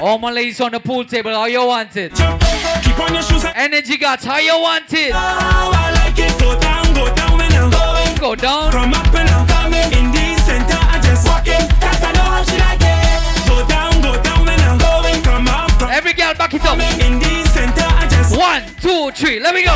[0.00, 2.12] All my ladies on the pool table, how you want it?
[2.12, 5.10] keep on your shoes Energy gods, how you want it?
[5.10, 6.38] No, I like it.
[6.38, 8.16] Go down, go down when I'm going.
[8.18, 8.72] Go down.
[8.72, 9.88] Come up and I'm coming.
[9.98, 11.64] In the center, I just walk in.
[11.80, 13.48] Cause I know how she like it.
[13.48, 15.22] Go down, go down when I'm going.
[15.24, 16.78] Come up, come Every girl back it up.
[16.78, 19.74] In the center, I just One, two, three, let me go.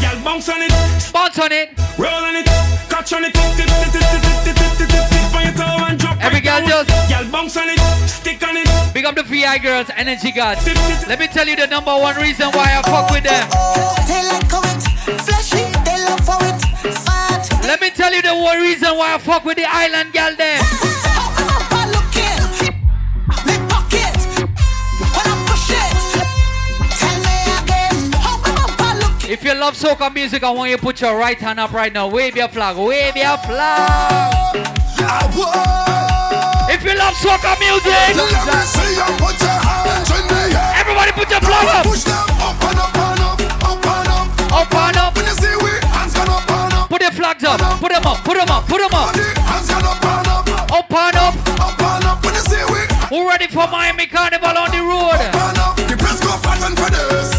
[0.00, 0.70] Y'all bounce on it,
[1.12, 1.74] Bounce on it.
[1.98, 2.46] roll on it,
[2.88, 5.84] catch on it, tip, tip, tip, tip, tip, tip, tip, tip, tip on your toe
[5.90, 6.86] and drop Every right girl down.
[6.86, 8.65] just- Y'all bounce on it, stick on it.
[8.96, 10.64] Big up the VI girls, energy gods.
[11.06, 13.46] Let me tell you the number one reason why I fuck with them.
[14.08, 16.58] They like it they love how it
[17.04, 17.46] fat.
[17.64, 20.56] Let me tell you the one reason why I fuck with the island girl there.
[21.12, 22.40] How come I'm bad looking?
[23.44, 24.16] Me pocket
[25.12, 25.92] when I push it.
[26.96, 29.30] Tell me again, how come I'm bad looking?
[29.30, 31.92] If you love soca music, I want you to put your right hand up right
[31.92, 32.08] now.
[32.08, 32.78] Wave your flag.
[32.78, 34.56] Wave your flag.
[36.68, 40.72] If you love soca music, Let me see you put your hands in the air.
[40.80, 41.84] everybody put your flag up.
[41.86, 44.52] Push them up and up and up, up and up.
[44.52, 45.16] Up and up.
[45.16, 47.60] When you see we hands gone up and up, Put your flags up.
[47.80, 48.24] Put them up.
[48.24, 48.66] Put them up.
[48.68, 49.12] Put them up.
[49.12, 51.34] body hands gone up and up, Up and up.
[51.60, 52.24] up and up.
[52.24, 52.80] When you see we
[53.12, 55.20] Who ready for Miami Carnival on the road?
[55.20, 57.35] and up, the place go flatten for this.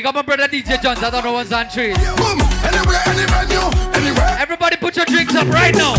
[0.00, 1.02] Big up my brother DJ Jones.
[1.02, 1.94] I don't know what's on trees.
[2.16, 4.34] Boom, anywhere, any venue, anywhere.
[4.40, 5.92] Everybody put your drinks up right now.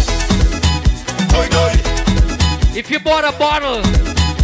[1.30, 1.78] Toy, toy.
[2.76, 3.82] If you bought a bottle,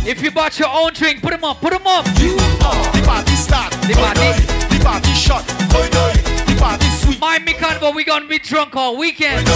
[0.06, 1.60] if you bought your own drink, put them up.
[1.60, 2.06] Put them up.
[2.06, 3.74] The party start.
[3.82, 4.46] The party.
[4.78, 5.44] The party shot.
[5.48, 7.20] The party sweet.
[7.58, 9.48] Carnival, we gonna be drunk all weekend.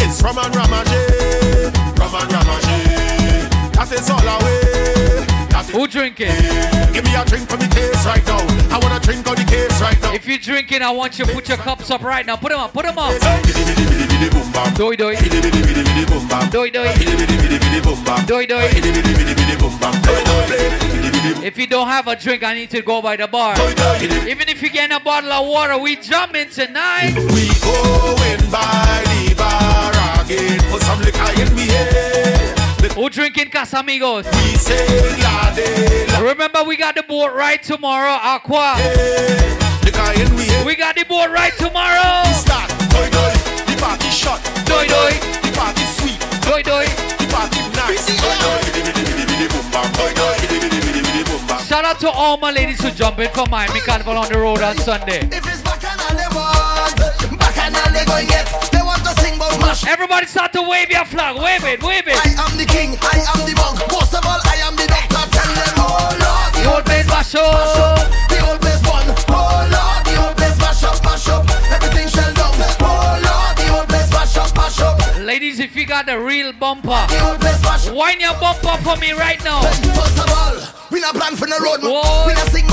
[0.00, 1.74] It's Ram and Ramajay.
[1.98, 3.74] Ram Ramajay.
[3.74, 4.60] That is all away.
[4.94, 4.99] That
[5.60, 6.28] is Who drinking?
[6.92, 8.38] Give me a drink for the case right now.
[8.74, 10.12] I want a drink on the case right now.
[10.12, 12.36] If you're drinking, I want you to put your cups up right now.
[12.36, 12.72] Put them up.
[12.72, 13.12] Put them up.
[14.76, 15.16] Doi doi.
[16.50, 16.92] Doi doi.
[18.26, 18.70] Doi doi.
[21.42, 23.54] If you don't have a drink, I need to go by the bar.
[24.00, 27.14] Even if you get a bottle of water, we jumping tonight.
[27.16, 29.90] We going by the bar
[30.24, 30.60] again.
[30.70, 32.19] Put some liquor in me head.
[33.00, 34.28] We're drinking Casamigos?
[36.20, 38.76] We Remember, we got the boat right tomorrow, Aqua.
[40.66, 42.30] We got the boat right tomorrow.
[42.34, 43.32] Start, doi doi,
[43.64, 44.44] the party shot.
[44.66, 46.20] Doi doi, the party sweet.
[46.44, 46.84] Doi doi,
[47.16, 48.04] the party nice.
[51.66, 54.60] Shout out to all my ladies who jump in for Miami Carnival on the road
[54.60, 55.26] on Sunday.
[55.32, 56.94] If it's bacchanale, what?
[57.40, 58.44] Bacchanale, go yet.
[58.70, 59.09] They want to
[59.58, 59.84] mash.
[59.86, 61.36] Everybody start to wave your flag.
[61.36, 62.16] Wave it, wave it.
[62.16, 63.78] I am the king, I am the monk.
[63.90, 65.24] Most of all, I am the doctor.
[65.30, 67.52] Tell them, oh Lord, The old place mash up.
[67.52, 68.28] mash up.
[68.30, 69.06] The old place one.
[69.28, 71.44] Oh Lord, the old place mash up, mash up.
[71.72, 72.54] Everything shell down.
[72.80, 74.96] Oh Lord, the old place mash up, mash up.
[75.20, 77.94] Ladies, if you got a real bumper, The old place mash up.
[77.94, 79.62] wind your bumper for me right now.
[79.62, 80.56] First of all,
[80.90, 81.80] we not plan for the road.
[81.82, 82.26] Whoa.
[82.26, 82.66] We not sing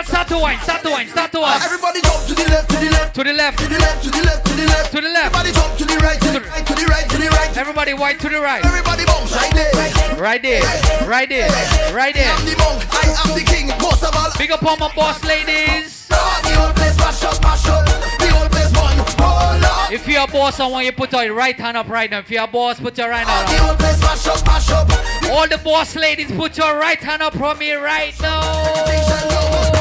[0.00, 1.60] girl start to wine, start to wine, start to wine.
[1.62, 4.10] Everybody jump to the left, to the left, To the left, to the left, to
[4.10, 4.92] the left, to the left.
[4.92, 5.36] to the left.
[5.36, 7.56] Everybody jump to the right, to the right, to the right, to the right.
[7.56, 8.64] Everybody wine to the right.
[8.64, 9.72] Everybody bounce right there.
[10.20, 10.62] Right there,
[11.08, 11.48] right there,
[11.94, 12.32] right there.
[12.32, 13.68] I am the monk, I am the king.
[13.80, 16.08] Most of all, Big up all my boss ladies.
[16.08, 16.16] The
[16.60, 17.86] old place mash up, mash up.
[18.18, 18.96] The old place one.
[19.20, 22.10] Oh If you're a boss, I want you to put your right hand up right
[22.10, 22.18] now.
[22.18, 23.68] If you're a boss, put your right hand up.
[23.68, 24.88] old place mash up, mash up.
[25.30, 29.79] All the boss ladies, put your right hand up for me right now.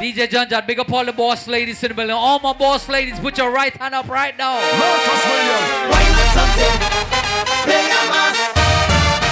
[0.00, 2.16] DJ John John, big up all the boss ladies in the building.
[2.16, 4.54] All my boss ladies, put your right hand up right now.
[4.54, 5.70] Marcus Williams.
[5.86, 6.74] Why not something?
[7.70, 8.38] Pay a mass.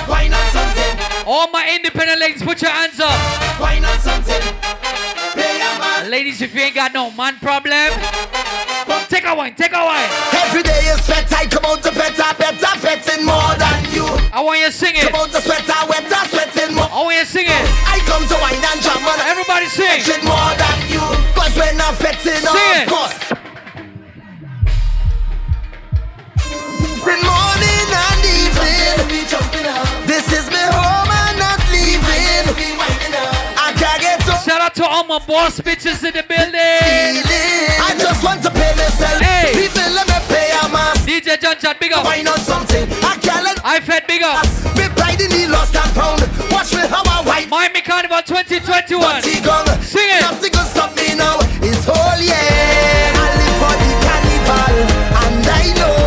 [0.08, 1.24] Why not something?
[1.26, 3.10] All my independent ladies, put your hands up.
[3.58, 4.40] Why not something?
[5.34, 6.08] Pay a mass.
[6.08, 7.90] Ladies, if you ain't got no man problem,
[9.08, 10.08] take a wine, take a wine.
[10.44, 14.04] Every day is sweat, I come out to better, better, fetting more than you.
[14.32, 15.08] I want you to sing it.
[15.10, 16.88] Come out to sweater, wetter, sweating more.
[16.90, 17.64] I want you to sing it.
[17.88, 19.88] I come to wine and jam and Everybody sing.
[20.04, 21.02] fetching more than you.
[21.34, 22.88] Cause when I'm fetting, Sing of it.
[22.88, 23.16] course.
[27.04, 29.08] Good morning and evening.
[30.06, 32.44] This is me home and not leaving.
[33.56, 37.24] I can't get to Shout out to all my boss bitches in the building.
[41.98, 42.04] Up.
[42.04, 42.86] Why not something?
[43.02, 44.46] I can't I fed big up.
[44.78, 46.22] me pride in the lost and found.
[46.54, 47.48] Watch me how I white.
[47.48, 49.02] Miami Carnival 2021.
[49.20, 49.66] Dirty gun.
[49.82, 50.22] Sing it.
[50.22, 51.36] Nothing can stop me now.
[51.60, 52.38] It's whole year.
[52.38, 54.74] I live for the carnival.
[55.26, 55.98] And I know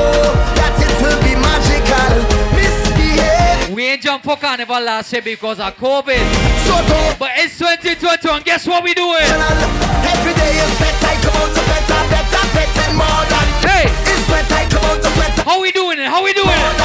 [0.58, 2.12] that it will be magical.
[2.56, 3.76] Misbehave.
[3.76, 6.24] We ain't jump for carnival last year because of COVID.
[6.66, 6.76] So.
[7.20, 8.42] But it's 2021.
[8.44, 9.22] Guess what we doing?
[9.22, 10.98] Every day is sweat.
[11.04, 13.48] I come out to better, better, better, more than.
[13.62, 14.52] Hey, sweat.
[14.52, 15.32] I come out sweat.
[15.46, 16.08] how we doing it?
[16.08, 16.76] How we doing it?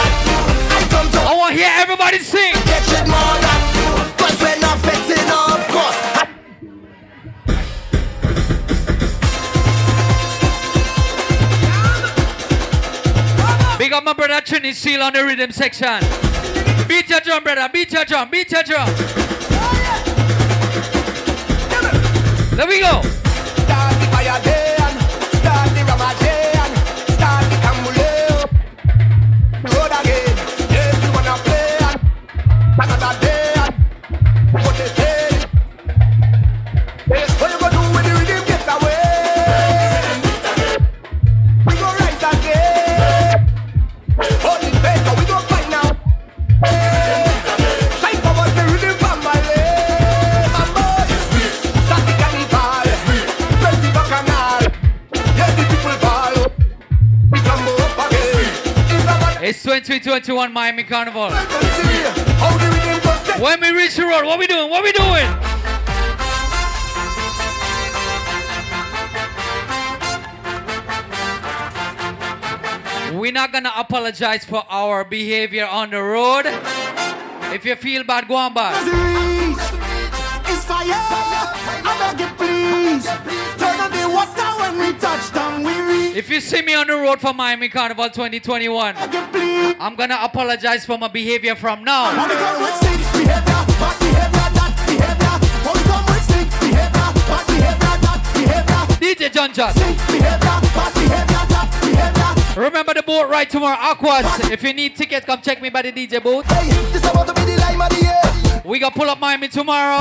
[0.78, 2.54] I come to I want to hear everybody sing.
[2.54, 3.90] it more than you.
[4.18, 6.00] Cause when I'm fetting, of course.
[13.78, 16.00] Big up my brother Trini Seal on the rhythm section.
[16.88, 17.68] Beat your drum, brother.
[17.72, 18.30] Beat your drum.
[18.30, 18.88] Beat your drum.
[18.88, 20.02] Oh,
[22.56, 23.15] there we go.
[32.78, 33.25] Another
[59.48, 61.28] It's 2021 Miami Carnival.
[61.28, 61.38] to see
[62.34, 63.40] how the rhythm goes.
[63.40, 64.68] When we reach the road, what we doing?
[64.68, 65.24] What we doing?
[73.16, 76.46] We're not gonna apologize for our behavior on the road.
[77.54, 78.74] If you feel bad, go on back.
[80.48, 80.86] It's fire.
[80.90, 83.45] I beg you please.
[84.72, 85.62] When we touch down.
[85.62, 86.16] We reach.
[86.16, 89.76] If you see me on the road for Miami Carnival 2021, Beg you please.
[89.78, 92.16] I'm gonna apologize for my behavior from now.
[92.16, 95.34] When we come with stink behavior, bad behavior, that behavior.
[95.64, 99.14] When we come with stink behavior, bad behavior, that behavior.
[99.14, 99.72] DJ John John.
[99.72, 102.60] Stink behavior, bad behavior, that behavior.
[102.60, 104.50] Remember the boat ride tomorrow, Aquas.
[104.50, 106.46] If you need tickets, come check me by the DJ booth.
[106.46, 108.62] Hey, this about to be the the.
[108.64, 110.00] We gonna pull up Miami tomorrow.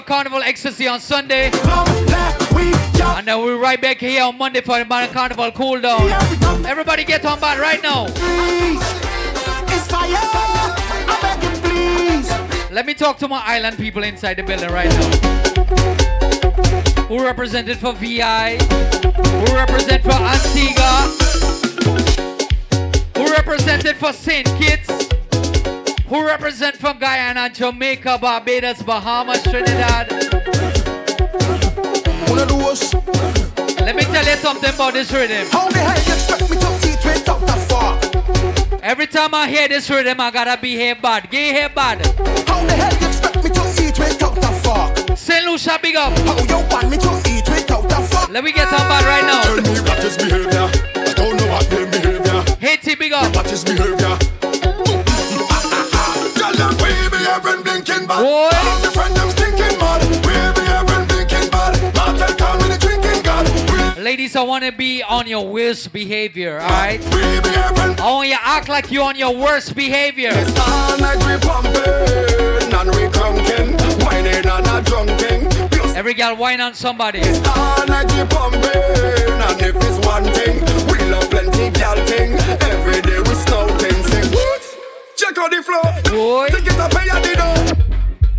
[0.00, 1.50] Carnival Ecstasy on Sunday.
[1.50, 3.18] Come let we jump.
[3.18, 6.00] And then we're right back here on Monday for the Miami Carnival cool down.
[6.08, 6.64] Here we come.
[6.64, 8.06] Everybody get on board right now.
[8.06, 10.14] It's fire.
[10.14, 12.70] I beg you please.
[12.70, 15.10] Let me talk to my island people inside the building right now.
[17.08, 18.56] Who represented for VI?
[18.56, 21.10] Who represent for Antigua?
[23.16, 24.46] Who represented for St.
[24.58, 24.91] Kitts?
[26.32, 30.10] Represent from Guyana, Jamaica, Barbados, Bahamas, Trinidad?
[33.80, 35.46] Let me tell you something about this rhythm.
[35.50, 38.82] How the hell you expect me to eat without the fork?
[38.82, 41.28] Every time I hear this rhythm, I gotta behave bad.
[41.28, 42.00] Behave bad.
[42.48, 45.18] How the hell you expect me to eat without the fork?
[45.18, 45.44] St.
[45.44, 46.16] Lucia, big up.
[46.20, 48.30] How you want me to eat without the fork?
[48.30, 49.42] Let me get on bad right now.
[49.42, 50.70] Tell me what is behavior.
[50.96, 52.56] I don't know what them behavior.
[52.58, 53.36] Haiti, big up.
[53.36, 54.21] What is behavior?
[57.40, 58.22] Blinking bad.
[58.22, 58.50] Boy.
[58.52, 60.00] All the friend them stinking mad.
[60.22, 61.94] Blinking bad.
[61.94, 63.46] Martin call me the drinking god.
[63.98, 67.00] Ladies, I wanna be on your worst behavior, alright?
[67.04, 70.32] I want you to act like you're on your worst behavior.
[70.32, 71.82] All night we pumping
[72.74, 73.06] and we
[74.04, 75.94] whining and a drunking.
[75.94, 77.22] Every girl whine on somebody.
[77.56, 79.12] All night we pumping
[79.52, 80.60] and if it's one thing,
[80.90, 81.70] we love plenty
[82.06, 82.32] thing.
[82.60, 84.01] Every day we snouting, what?
[85.32, 85.80] Check out the flow.
[86.12, 86.48] Boy.
[86.50, 87.54] Take it up, pay a dinner.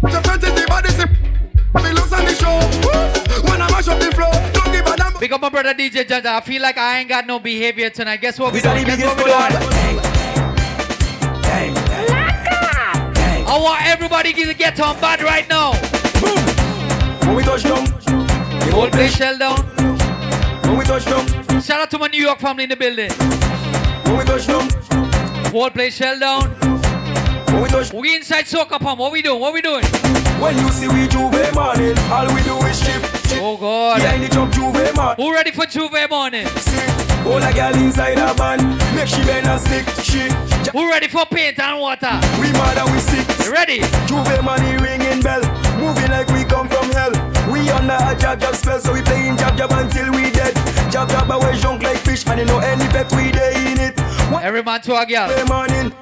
[0.04, 1.10] The fantasy body sip.
[1.10, 2.54] Me looks on the show.
[2.86, 3.50] Woo!
[3.50, 5.20] When I mash up the flow, don't give a damn.
[5.20, 6.28] Big up my brother DJ Janja.
[6.28, 8.18] I feel like I ain't got no behavior tonight.
[8.22, 9.54] Guess what we These are the Guess biggest what we squad.
[13.48, 15.72] I want everybody to get on bad right now.
[16.22, 16.38] Boom.
[17.28, 19.58] When we touch down, The whole place shell down.
[20.68, 21.26] when we touch down,
[21.60, 23.10] Shout out to my New York family in the building.
[24.06, 24.70] when we touch down,
[25.52, 26.83] Whole place shell down.
[27.62, 27.93] We touch.
[27.93, 28.99] We inside Soca Pump.
[28.99, 29.39] What we doing?
[29.39, 29.84] What we doing?
[30.41, 33.39] When you see we J'ouvert morning, all we do is chip, chip.
[33.41, 33.97] Oh God.
[34.01, 36.47] Behind the truck J'ouvert man, Who ready for J'ouvert morning?
[36.47, 36.89] sick.
[37.26, 38.60] All a girl inside a van,
[38.95, 39.86] make she bend and stick.
[40.04, 40.28] She,
[40.72, 42.20] Who ready for paint and water?
[42.41, 43.26] we mad and we sick.
[43.45, 43.80] You ready?
[44.10, 45.41] J'ouvert money ringing bell,
[45.80, 47.12] moving like we come from hell.
[47.51, 50.56] We under a jab jab spell, so we playing jab jab until we dead.
[50.91, 53.83] Jab jab away junk like fish, and you know any effect we day in it.
[54.34, 55.30] One Every man to a girl.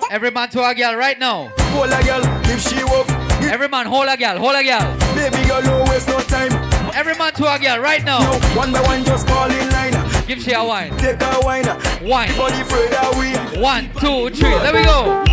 [0.09, 1.51] Every man to a girl right now.
[1.75, 3.09] hold a girl if she walk.
[3.43, 4.37] Every man hold a girl.
[4.37, 4.97] Hold a girl.
[5.15, 6.51] baby girl don't waste no time.
[6.95, 8.19] Every man to a girl right now.
[8.19, 9.91] No, one by one just fall in line.
[10.27, 10.95] Give she a wine.
[10.97, 11.65] Take a wine.
[12.01, 12.33] Wine.
[12.37, 13.61] Body afraid that we.
[13.61, 14.49] One, two, three.
[14.49, 15.23] Let me go.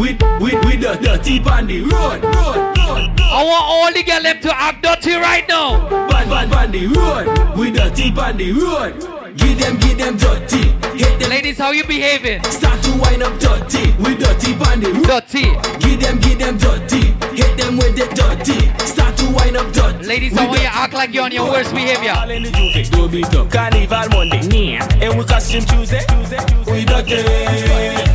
[0.00, 3.20] With, with, with the dirty on the road, road, road.
[3.20, 5.90] I want all the girl them to act dirty right now.
[6.08, 7.58] Bad, bad, on the road.
[7.58, 9.36] With dirty on the road.
[9.36, 10.79] Give them, give them dirty.
[11.20, 11.36] Hit them.
[11.36, 12.42] Ladies, how you behaving?
[12.44, 13.92] Start to wind up dirty.
[13.98, 14.90] With dirty on the.
[15.04, 15.52] Dirty.
[15.78, 17.12] Give them, give them dirty.
[17.36, 18.68] Hit them with the dirty.
[18.86, 20.06] Start to wind up dirty.
[20.06, 22.14] Ladies, I want you to act like you're on your worst behavior.
[22.16, 23.50] All in the J'ouvert, do beat up.
[23.50, 24.88] Carnival Monday, yeah.
[25.02, 27.20] And we costume Tuesday, Tuesday, we dirty.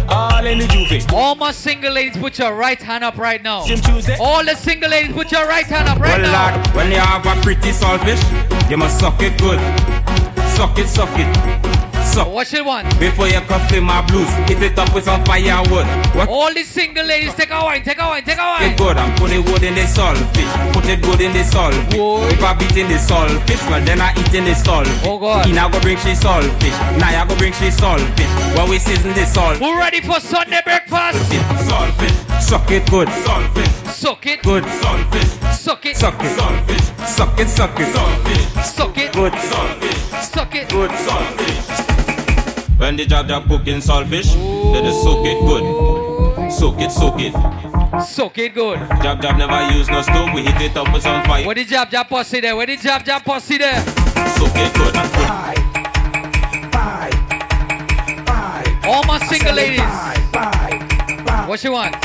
[0.09, 1.13] All in the J'ouvert.
[1.13, 3.65] All my single ladies, put your right hand up right now.
[3.65, 4.17] Tuesday.
[4.19, 6.57] All the single ladies, put your right hand up right Well, now.
[6.57, 9.59] lad, when you have a pretty saltfish, you must suck it good.
[10.55, 11.64] Suck it, suck it.
[12.15, 12.31] Suck.
[12.31, 12.87] What you want?
[12.97, 15.85] Before you cuff in my blues, hit it up with some firewood.
[16.15, 16.29] What?
[16.29, 18.73] All the single ladies, take a wine, take a wine, take a wine.
[18.77, 20.73] good, I'm putting wood in the saltfish.
[20.73, 21.91] Put it good in the saltfish.
[21.97, 22.23] Boy.
[22.29, 25.03] If I beat in the saltfish, well then I eat in the saltfish.
[25.05, 25.51] Oh, God.
[25.53, 26.71] Now go bring she saltfish.
[26.97, 28.55] Now I go bring she saltfish.
[28.55, 29.57] When we season the salt.
[29.57, 31.19] Who ready for Sunday breakfast?
[31.67, 32.41] Saltfish.
[32.41, 33.09] Suck it good.
[33.09, 33.91] Saltfish.
[33.91, 34.63] Suck it, Good.
[34.63, 35.53] Saltfish.
[35.53, 36.37] suck it, Suck it.
[36.37, 37.07] Saltfish.
[37.07, 37.95] Suck it, suck it.
[37.95, 38.63] Saltfish.
[38.63, 39.33] suck it, Good.
[39.33, 40.23] Saltfish.
[40.23, 40.69] suck it.
[40.69, 40.91] Good.
[40.91, 41.64] Saltfish.
[42.85, 44.31] When the jab jab cooking saltfish,
[44.71, 46.51] they just soak it good.
[46.51, 47.33] Soak it, soak it.
[47.99, 48.77] Soak it good.
[49.01, 51.47] Jab jab never use no stove, we hit it up with some fire.
[51.47, 52.55] Where the jab jab pussy there?
[52.55, 53.79] Where the jab jab pussy there?
[54.37, 54.93] Soak it good.
[54.93, 55.55] Bye,
[56.71, 57.09] bye,
[58.23, 58.87] bye.
[58.87, 59.79] All my single ladies.
[59.79, 61.45] Bye, bye, bye.
[61.47, 61.95] What she want?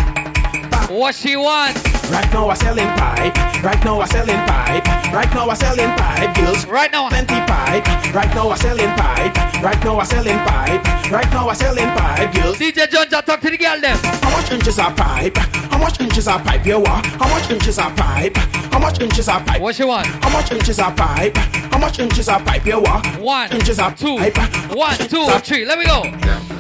[0.89, 1.90] What she want?
[2.11, 3.37] Right now I'm selling pipe.
[3.63, 4.85] Right now I'm selling pipe.
[5.13, 6.35] Right now I'm selling pipe.
[6.37, 7.09] Girls, Right now.
[7.09, 7.87] plenty pipe.
[8.15, 9.63] Right now I'm selling pipe.
[9.63, 11.11] Right now I'm selling pipe.
[11.11, 12.35] Right now I'm selling pipe.
[12.35, 13.97] Girls, DJ I talk to the girl them.
[14.23, 15.37] how much inches are pipe?
[15.37, 16.67] How much inches are pipe?
[16.67, 17.07] You what?
[17.07, 18.37] How much inches are pipe?
[18.37, 19.61] How much inches are pipe?
[19.61, 20.07] What she want?
[20.07, 21.37] How much inches are pipe?
[21.37, 22.67] How much inches are pipe?
[22.67, 23.07] You what?
[23.21, 24.37] One, inches are two, pipe.
[24.75, 25.65] one, two, three.
[25.65, 26.60] Let me go.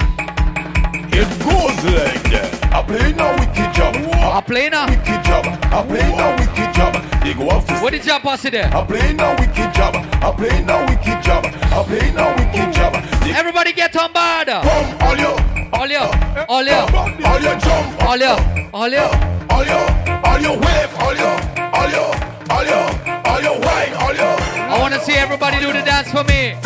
[1.20, 2.48] It goes like that.
[2.72, 3.92] I play no wicked job.
[4.16, 4.88] I play now.
[4.88, 5.44] wicked job.
[5.68, 6.92] I play no wicked job.
[7.22, 8.74] They go off Where the jab pussy there?
[8.74, 9.96] I play no wicked job.
[9.96, 11.44] I play no wicked job.
[11.44, 12.92] I play no wicked job.
[13.20, 14.48] They Everybody get on board.
[14.48, 14.64] come
[15.04, 15.32] all you,
[15.76, 16.06] All you,
[16.48, 16.80] all you,
[17.28, 18.36] all you jump, all you,
[18.72, 19.04] all you.
[19.52, 19.80] all you,
[20.24, 21.30] all you wave, all you,
[21.76, 22.04] all you,
[22.48, 22.80] all you,
[23.28, 24.30] all you wine, all you.
[24.72, 26.56] I want to see everybody do the dance for me.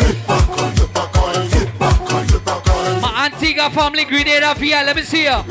[3.35, 4.85] Antigua family, Grenada, VI.
[4.85, 5.29] Let me see you.
[5.29, 5.43] I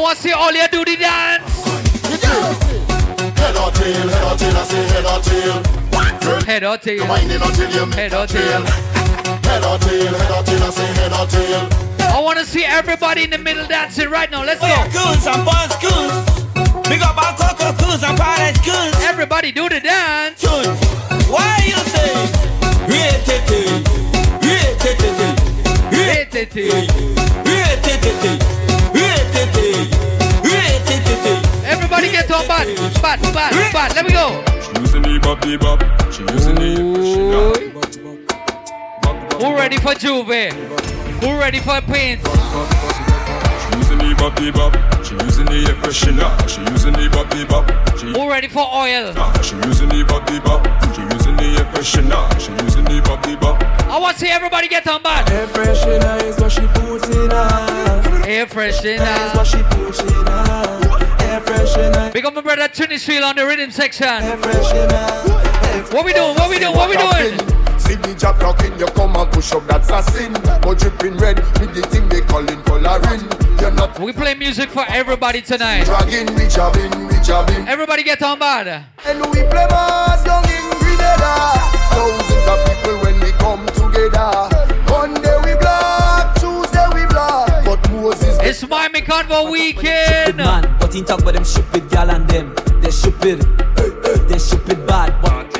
[0.00, 1.42] want to see all you do the dance.
[3.42, 5.62] Head or tail, head or tail, I say head or tail.
[6.44, 7.08] Head or tail.
[7.08, 8.62] Whining until you make Head or tail.
[8.62, 11.68] Head or tail, head or tail, I say head or tail.
[12.14, 14.44] I want to see everybody in the middle dancing right now.
[14.44, 14.68] Let's go.
[14.94, 16.88] Goons and boys goons.
[16.88, 18.94] Big up our cocoa goons and paradise goons.
[19.02, 20.40] Everybody do the dance.
[21.28, 22.61] Why you say?
[31.64, 32.66] Everybody get on bad.
[33.00, 33.94] Bad, bad, bad.
[33.94, 34.42] Let me go.
[34.60, 35.80] She using the bop, the bop.
[36.12, 36.82] She using the
[39.38, 40.52] Who ready for J'ouvert?
[41.22, 42.20] Who ready for paint?
[42.26, 44.74] She using the bop, the bop.
[45.04, 46.48] She using the air freshener.
[46.48, 47.70] She using the bop, the bop.
[47.98, 49.14] She Who ready for oil?
[49.42, 50.66] She using the bop, the bop.
[50.94, 52.40] She using the air freshener.
[52.40, 53.62] She using the bop, the bop.
[53.88, 55.30] I want to see everybody get on bad.
[55.30, 58.24] Air freshener is what she puts in her.
[58.26, 59.26] Air freshener.
[59.26, 61.24] Is what she puts in her.
[61.30, 62.12] Air freshener.
[62.12, 64.06] Big up my brother Trini Street on the rhythm section.
[64.06, 65.92] Air freshener.
[65.92, 66.34] What we doing?
[66.34, 66.74] What we doing?
[66.74, 67.61] What we doing?
[67.82, 70.32] See me job rocking, you come and push up, that's a sin.
[70.62, 73.22] But dripping red with the thing they calling coloring.
[73.60, 75.84] You're not We play music for everybody tonight.
[75.84, 77.66] dragging, we jabbing, we jabbing.
[77.68, 78.86] Everybody get on bad.
[79.04, 81.34] And we play mass down in Grenada.
[81.94, 84.48] Thousands of people when we come together.
[84.88, 87.64] Monday we black, Tuesday we black.
[87.64, 90.36] But Moses It's Miami Convo weekend.
[90.38, 92.54] Man, but he talk about them stupid gal and them.
[92.80, 93.40] They stupid.
[94.28, 95.20] They stupid bad.
[95.20, 95.52] But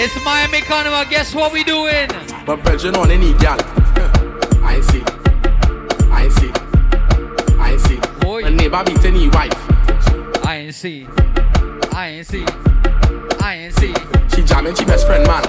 [0.00, 1.04] It's Miami Carnival.
[1.10, 2.06] Guess what we doing?
[2.46, 3.58] But Belgian on any gal.
[4.62, 5.02] I see.
[6.08, 6.52] I see.
[7.58, 7.96] I see.
[8.24, 9.52] When neighbor beat any wife.
[10.46, 11.08] I ain't see.
[11.92, 12.46] I ain't see.
[13.40, 13.92] I ain't see.
[14.36, 15.42] She jamming she best friend man.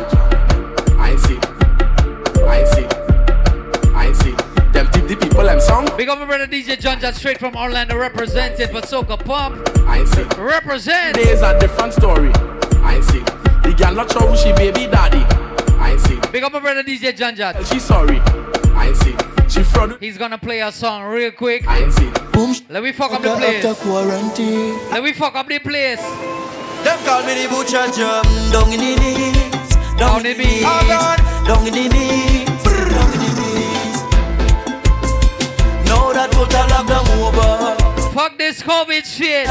[0.97, 1.38] I see.
[2.41, 2.88] I see.
[3.93, 4.32] I see.
[4.72, 5.88] Them give the people them song.
[5.95, 9.70] Big up my brother DJ John John straight from Orlando representing for Soca Pump.
[9.88, 10.24] I see.
[10.41, 11.18] Represent.
[11.18, 12.32] Days a different story.
[12.82, 13.39] I see.
[13.80, 15.24] The girl not sure who she baby daddy.
[15.80, 16.20] I see.
[16.34, 17.56] Big up my brother DJ John John.
[17.64, 18.20] She sorry.
[18.76, 19.16] I see.
[19.48, 19.98] She fraud.
[20.02, 21.66] He's gonna play a song real quick.
[21.66, 22.12] I see.
[22.34, 22.54] Boom.
[22.68, 23.80] Let me fuck up the place.
[23.80, 24.78] quarantine.
[24.92, 26.02] Let me fuck up the place.
[26.84, 30.64] Them call me the butcher jump down in the knees, down in the knees,
[31.48, 33.96] down in the knees, down in the knees.
[35.88, 39.48] Now that total lockdown over, Fuck this COVID shit.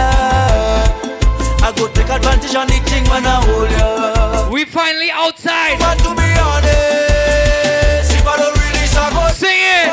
[1.63, 4.51] I go take advantage on the thing when I hold ya.
[4.51, 5.79] We finally outside.
[5.79, 9.89] But to be honest, if I don't really support, sing it.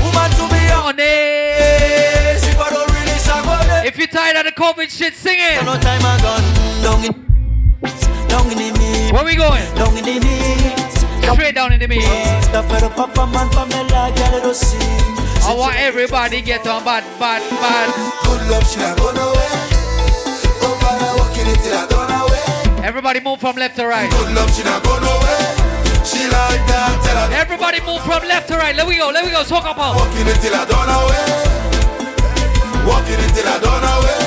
[0.00, 0.76] Woman, to be eh.
[0.76, 5.38] honest, if I don't really support it, If you're tired of the COVID shit, sing
[5.38, 5.64] it.
[5.64, 6.46] no time I gone
[6.84, 7.12] down in,
[8.28, 9.12] down in the knees.
[9.12, 9.64] Where we going?
[9.74, 10.94] Down in the knees.
[11.44, 12.00] Straight down in the meat.
[12.44, 14.56] Stop for the papa man, Pamela, girl, don't.
[15.44, 17.92] I want everybody get on bad, bad, bad.
[18.24, 18.80] Good love, she
[23.04, 24.08] Everybody move from left to right.
[24.08, 25.44] Good love, she not go nowhere.
[26.08, 27.28] She like that, tell her.
[27.36, 28.72] Everybody move from left to right.
[28.72, 29.44] Let we go, let we go.
[29.44, 29.92] Up on.
[29.92, 31.28] Walking it till I done away.
[32.88, 34.24] Walking it till I done away.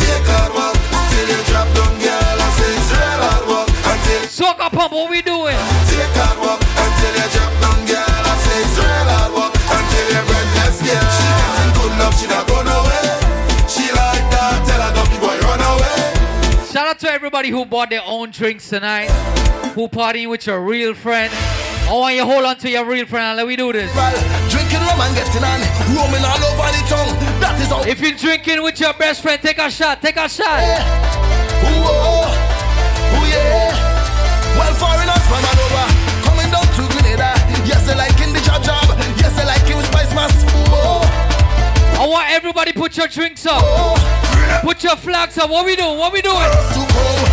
[0.00, 0.80] Take hard walk
[1.12, 2.40] till you drop down, girl.
[2.40, 4.88] I say it's real hard walk until Soak up on.
[4.88, 5.60] What we doing?
[5.92, 8.00] take hard walk until you drop down, girl.
[8.00, 11.04] I say it's real hard walk until you breathless, girl.
[11.04, 12.49] She getting good love, she not
[17.30, 19.06] everybody who bought their own drinks tonight.
[19.78, 21.32] Who partying with your real friend.
[21.86, 23.86] I want you to hold on to your real friend and let me do this.
[24.50, 25.62] Drinking rum and getting on,
[25.94, 27.14] roaming all over the tongue.
[27.38, 27.86] That is how.
[27.86, 30.58] If you're drinking with your best friend, take a shot, take a shot.
[30.58, 32.26] Ooh, oh,
[33.14, 33.78] ooh, yeah.
[34.58, 35.86] Well, foreigners from all over,
[36.26, 37.30] coming down to Grenada.
[37.62, 38.90] Yes, they like in the jab jab.
[39.22, 40.34] Yes, they like in Spicemas.
[40.50, 41.06] Ooh, oh.
[41.94, 43.62] I want everybody put your drinks up.
[43.62, 44.29] Oh.
[44.62, 45.50] Put your flags up.
[45.50, 45.98] What we doing?
[45.98, 46.36] What we doing?
[46.36, 47.24] To come.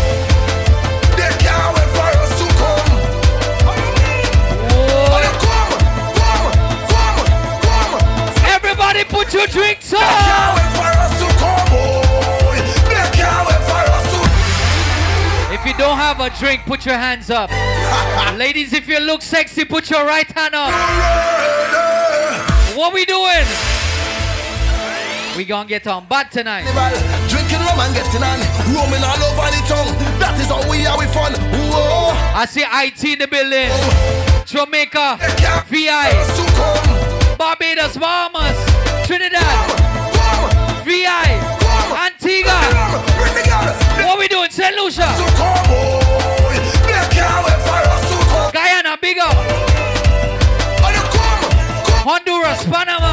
[1.17, 2.87] They can't wait for us to come.
[3.69, 5.71] Oh, come,
[6.19, 6.45] come,
[6.91, 7.19] come,
[7.67, 8.45] come.
[8.47, 10.55] Everybody put your drinks They can't up.
[10.57, 12.57] wait for us to come, boy.
[12.89, 14.19] They can't wait for us to
[15.53, 17.49] If you don't have a drink, put your hands up.
[18.37, 20.71] Ladies, if you look sexy, put your right hand up.
[22.77, 23.45] What we doing?
[25.37, 26.65] We gonna get on bad tonight.
[27.29, 28.39] Drinking rum and getting on,
[28.73, 29.93] roaming all over the tongue.
[30.17, 31.33] That is how we are, we fun.
[31.53, 32.09] Oh.
[32.33, 33.69] I see IT in the building.
[34.49, 35.21] Jamaica,
[35.69, 36.09] VI,
[37.37, 38.57] Barbados, Bahamas,
[39.05, 39.45] Trinidad,
[40.81, 41.29] VI,
[42.09, 42.57] Antigua.
[44.07, 44.49] What we doing?
[44.49, 44.75] St.
[44.75, 45.05] Lucia.
[48.51, 49.37] Guyana, big up.
[52.09, 53.06] Honduras, Panama.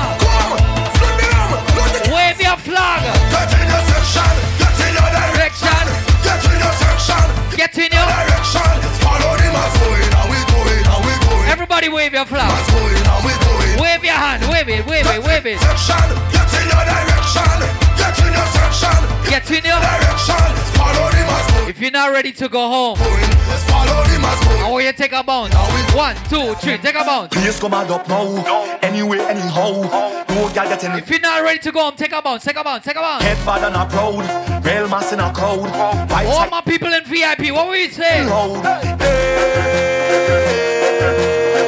[11.93, 13.81] Your flag.
[13.81, 15.59] Wave your hand, wave it, wave it, wave it.
[15.61, 17.61] Get in your direction.
[17.99, 19.01] Get in your section.
[19.29, 20.55] Get in your direction.
[20.79, 24.85] Follow the mass If you're not ready to go home, follow the mass I want
[24.85, 25.55] you to take a bounce.
[25.95, 27.35] One, two, three, take a bounce.
[27.35, 28.79] Please come and up now.
[28.83, 29.83] Anyway, anyhow.
[30.29, 32.57] No girl get in If you're not ready to go home, take a bounce, take
[32.57, 33.23] a bounce, take a bounce.
[33.23, 34.65] head bad and a proud.
[34.65, 35.69] Real mass in a crowd.
[36.27, 38.25] All my people in VIP, what will you say?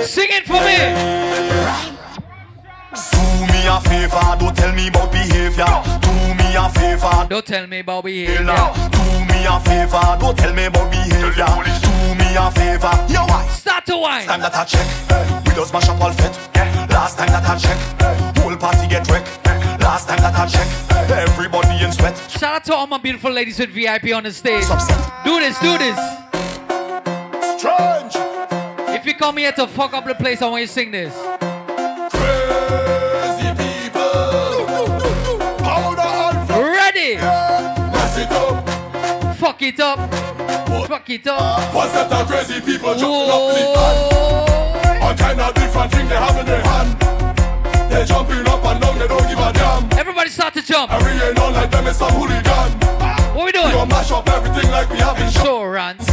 [0.06, 0.78] Sing it for me.
[3.12, 5.66] Do me a favor, don't tell me about behavior.
[6.00, 8.44] Do me a favor, don't tell me about behavior.
[8.46, 11.46] Do me a favor, don't tell me about behavior.
[11.82, 13.46] Do me a favor, yo why?
[13.48, 14.26] Start to wine.
[14.26, 14.86] Time that I check,
[15.44, 16.32] we just mash up all fit.
[16.88, 17.76] Last time that I check,
[18.38, 19.28] whole party get wrecked.
[19.80, 20.68] Last time that I check,
[21.10, 22.16] everybody in sweat.
[22.30, 24.64] Shout out to all my beautiful ladies with VIP on the stage.
[25.24, 25.98] Do this, do this.
[27.58, 28.15] Strange.
[29.16, 31.14] You come here to fuck up the place, I want you to sing this.
[32.12, 34.68] Crazy people.
[36.52, 37.16] Ready?
[37.16, 38.68] Mess it up.
[39.38, 39.98] Fuck it up.
[40.86, 41.74] Fuck it up.
[41.74, 45.02] What's that the crazy people jumping up in the van?
[45.02, 47.90] All kind of different things they have in their hand.
[47.90, 49.98] They're jumping up and down, they don't give a damn.
[49.98, 50.92] Everybody start to jump.
[50.92, 52.70] And we ain't on like them, it's some hooligan.
[53.34, 53.72] What we doing?
[53.72, 56.06] Gon' mash up everything like we have insurance.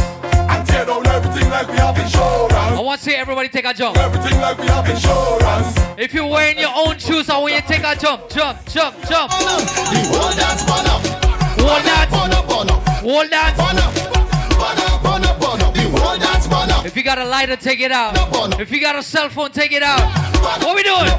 [0.50, 2.52] And tear down everything like we have insurance.
[2.52, 3.96] I want to see everybody take a jump.
[3.96, 5.74] Everything like we have insurance.
[5.98, 8.96] If you're wearing your own shoes, I want you to take a jump, jump, jump,
[9.08, 9.30] jump.
[9.32, 11.02] Whole dance burn up.
[11.60, 12.10] Whole dance.
[12.10, 12.82] Burn up, burn up.
[13.02, 13.56] Whole dance.
[13.56, 13.94] Burn up.
[16.86, 18.14] If you got a lighter, take it out.
[18.60, 20.00] If you got a cell phone, take it out.
[20.62, 21.10] What we doing?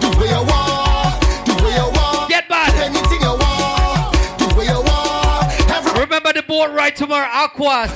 [0.00, 0.20] Do what
[6.50, 7.92] boat ride tomorrow, Aquas.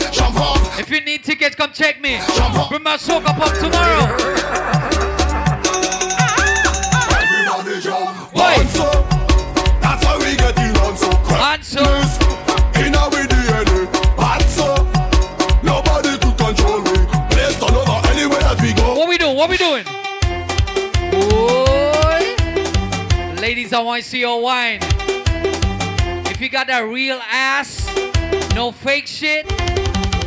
[0.78, 2.20] If you need tickets, come check me.
[2.70, 4.14] Remember, soak up up tomorrow.
[7.10, 8.32] Everybody jump.
[8.32, 8.58] Why?
[9.82, 11.58] That's how we get it on so crack.
[11.58, 11.80] Answer.
[12.78, 14.16] In our DNA.
[14.16, 14.86] Bounce up.
[15.64, 16.94] Nobody could control me.
[17.30, 18.94] Place turn over anywhere that we go.
[18.94, 19.36] What we doing?
[19.36, 19.84] What we doing?
[21.10, 22.20] Boy.
[23.40, 24.78] Ladies, I want to see your wine.
[26.30, 27.84] If you got that real ass,
[28.54, 29.46] no fake shit,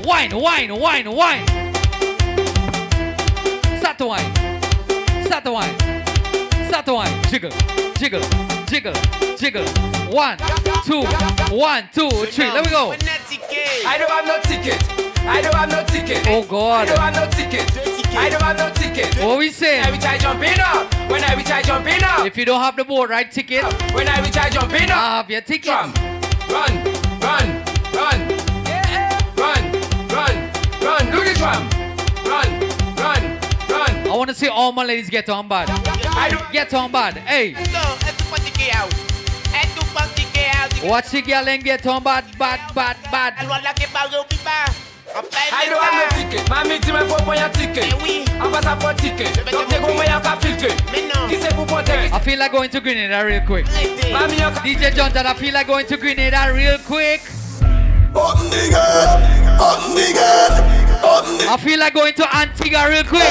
[0.05, 1.47] wine, wine, wine, wine.
[3.80, 4.36] Start the wine.
[5.25, 5.75] Start the wine.
[6.67, 7.23] Start the wine.
[7.30, 7.51] Jiggle,
[7.97, 8.21] jiggle,
[8.67, 8.93] jiggle,
[9.38, 9.65] jiggle.
[10.11, 10.38] One,
[10.86, 11.03] two,
[11.55, 12.51] one, two, three.
[12.51, 12.93] Let me go.
[13.86, 14.84] I don't have no ticket.
[15.25, 16.28] I don't have no ticket.
[16.28, 16.89] Oh God.
[16.89, 17.88] I don't have no ticket.
[18.17, 19.15] I don't have no ticket.
[19.23, 19.80] What we say?
[19.80, 21.09] When I reach I jump in up.
[21.09, 22.25] When I reach I jump in up.
[22.25, 23.63] If you don't have the boat right ticket,
[23.93, 24.97] When I reach I jump in up.
[24.97, 25.69] I have your ticket.
[25.69, 25.93] Run,
[26.49, 27.57] run, run.
[30.82, 31.11] Run, run.
[31.11, 31.69] Do the drum.
[32.25, 32.49] Run,
[32.95, 34.07] run, run.
[34.07, 35.69] I want to see all my ladies get on bad.
[35.69, 37.17] I get on bad.
[37.17, 37.55] Hey.
[40.84, 43.34] Watch the girl and get on bad, bad, bad, bad.
[45.19, 46.49] I don't have no ticket.
[46.49, 47.93] Mami, tu me faut pas un ticket.
[48.39, 49.51] Un passeport ticket.
[49.51, 50.69] Donc, t'es comme un cap filtré.
[51.28, 52.09] Qui c'est pour porter?
[52.13, 53.65] I feel like going to Grenada real quick.
[54.11, 57.21] Mami, un DJ Jonathan, I feel like going to Grenada real quick.
[61.49, 63.24] I feel like going to Antigua real quick.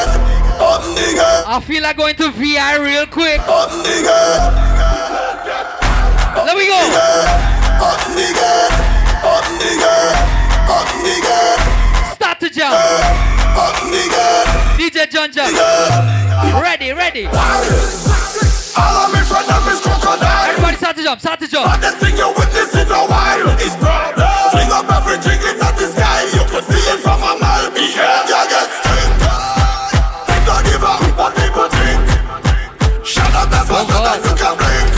[0.59, 1.45] Button the gate.
[1.47, 3.41] I feel like going to VI real quick.
[6.37, 6.81] Let me go.
[12.15, 12.75] Start to jump.
[13.55, 14.49] Button the gate.
[14.79, 15.57] DJ John Jump.
[16.63, 17.29] Ready, ready.
[18.77, 20.53] All of me friend and Miss Crocodile.
[20.53, 21.67] Everybody start to jump, start to jump.
[21.67, 24.29] Hottest thing you witness in a while is problem.
[24.53, 26.29] Fling up everything in the sky.
[26.37, 27.71] You can see it from a mile.
[27.73, 29.13] Behavior gets stink.
[30.29, 32.05] Think not give a what people think.
[33.01, 34.93] Shut up, that's oh, you can blink.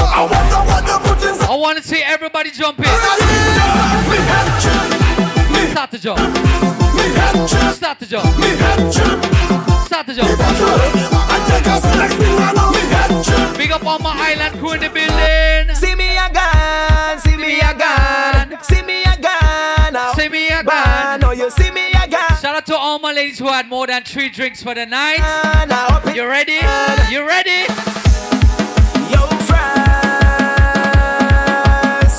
[0.00, 1.34] I wonder what they put in.
[1.50, 2.84] I want to see everybody jump in.
[2.84, 5.52] Me head chip.
[5.52, 6.20] Me Start to jump.
[6.94, 7.74] me head chip.
[7.74, 9.33] Start to jump.
[23.38, 25.18] Who had more than three drinks for the night.
[25.68, 26.60] Now up in You ready?
[27.10, 27.66] You ready?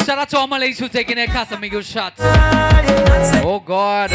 [0.06, 2.20] Shout out to all my ladies who taking their Casamigos shots.
[3.44, 4.12] Oh God.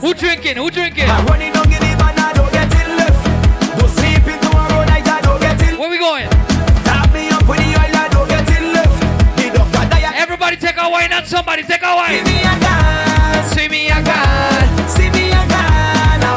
[0.00, 0.56] Who drinking?
[0.56, 1.08] Who drinking?
[1.08, 3.78] Running down in the van, I don't get it left.
[3.78, 5.78] Don't sleep in tomorrow night, I don't get it.
[5.78, 6.28] Where we going?
[6.84, 9.00] Tap me up with the oil, I don't get it left.
[9.36, 10.14] The doctor die.
[10.16, 11.94] Everybody take a wine and somebody take a
[13.54, 13.68] See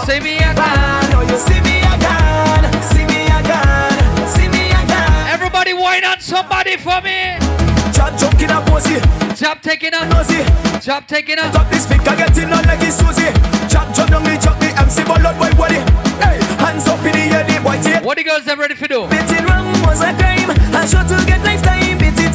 [0.07, 1.11] see me again.
[1.11, 2.63] No, you see me again.
[2.91, 3.91] See me again.
[4.35, 5.27] See me again.
[5.35, 7.35] Everybody, why not somebody for me.
[7.91, 9.03] Job jumping a pussy.
[9.35, 10.47] Job taking a nosy.
[10.79, 11.51] Job taking a.
[11.51, 13.33] Drop this pick, I get in on like it's Susie.
[13.67, 15.81] Job jump down me, jump me, MC ball out white body.
[16.23, 17.77] Hey, hands up in the air, the boy.
[18.07, 19.07] What the girls have ready for do?
[19.07, 20.51] Betting wrong was a crime.
[20.71, 21.97] I sure to get lifetime.
[21.97, 22.26] Betting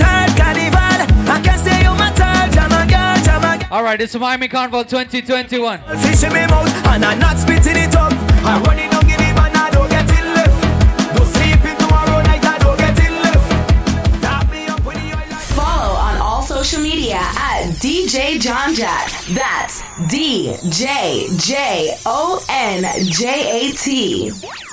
[3.72, 5.78] All right, it's Miami Carnival 2021.
[5.78, 8.12] Fish in me mouth and I'm not spitting it up.
[8.44, 11.16] I'm running down in the man, I don't get it left.
[11.16, 14.20] Don't sleep in tomorrow night, I don't get it left.
[14.20, 15.16] Tap me up when you
[15.56, 19.08] Follow on all social media at DJ John Jat.
[19.30, 24.71] That's D J J O N J A T.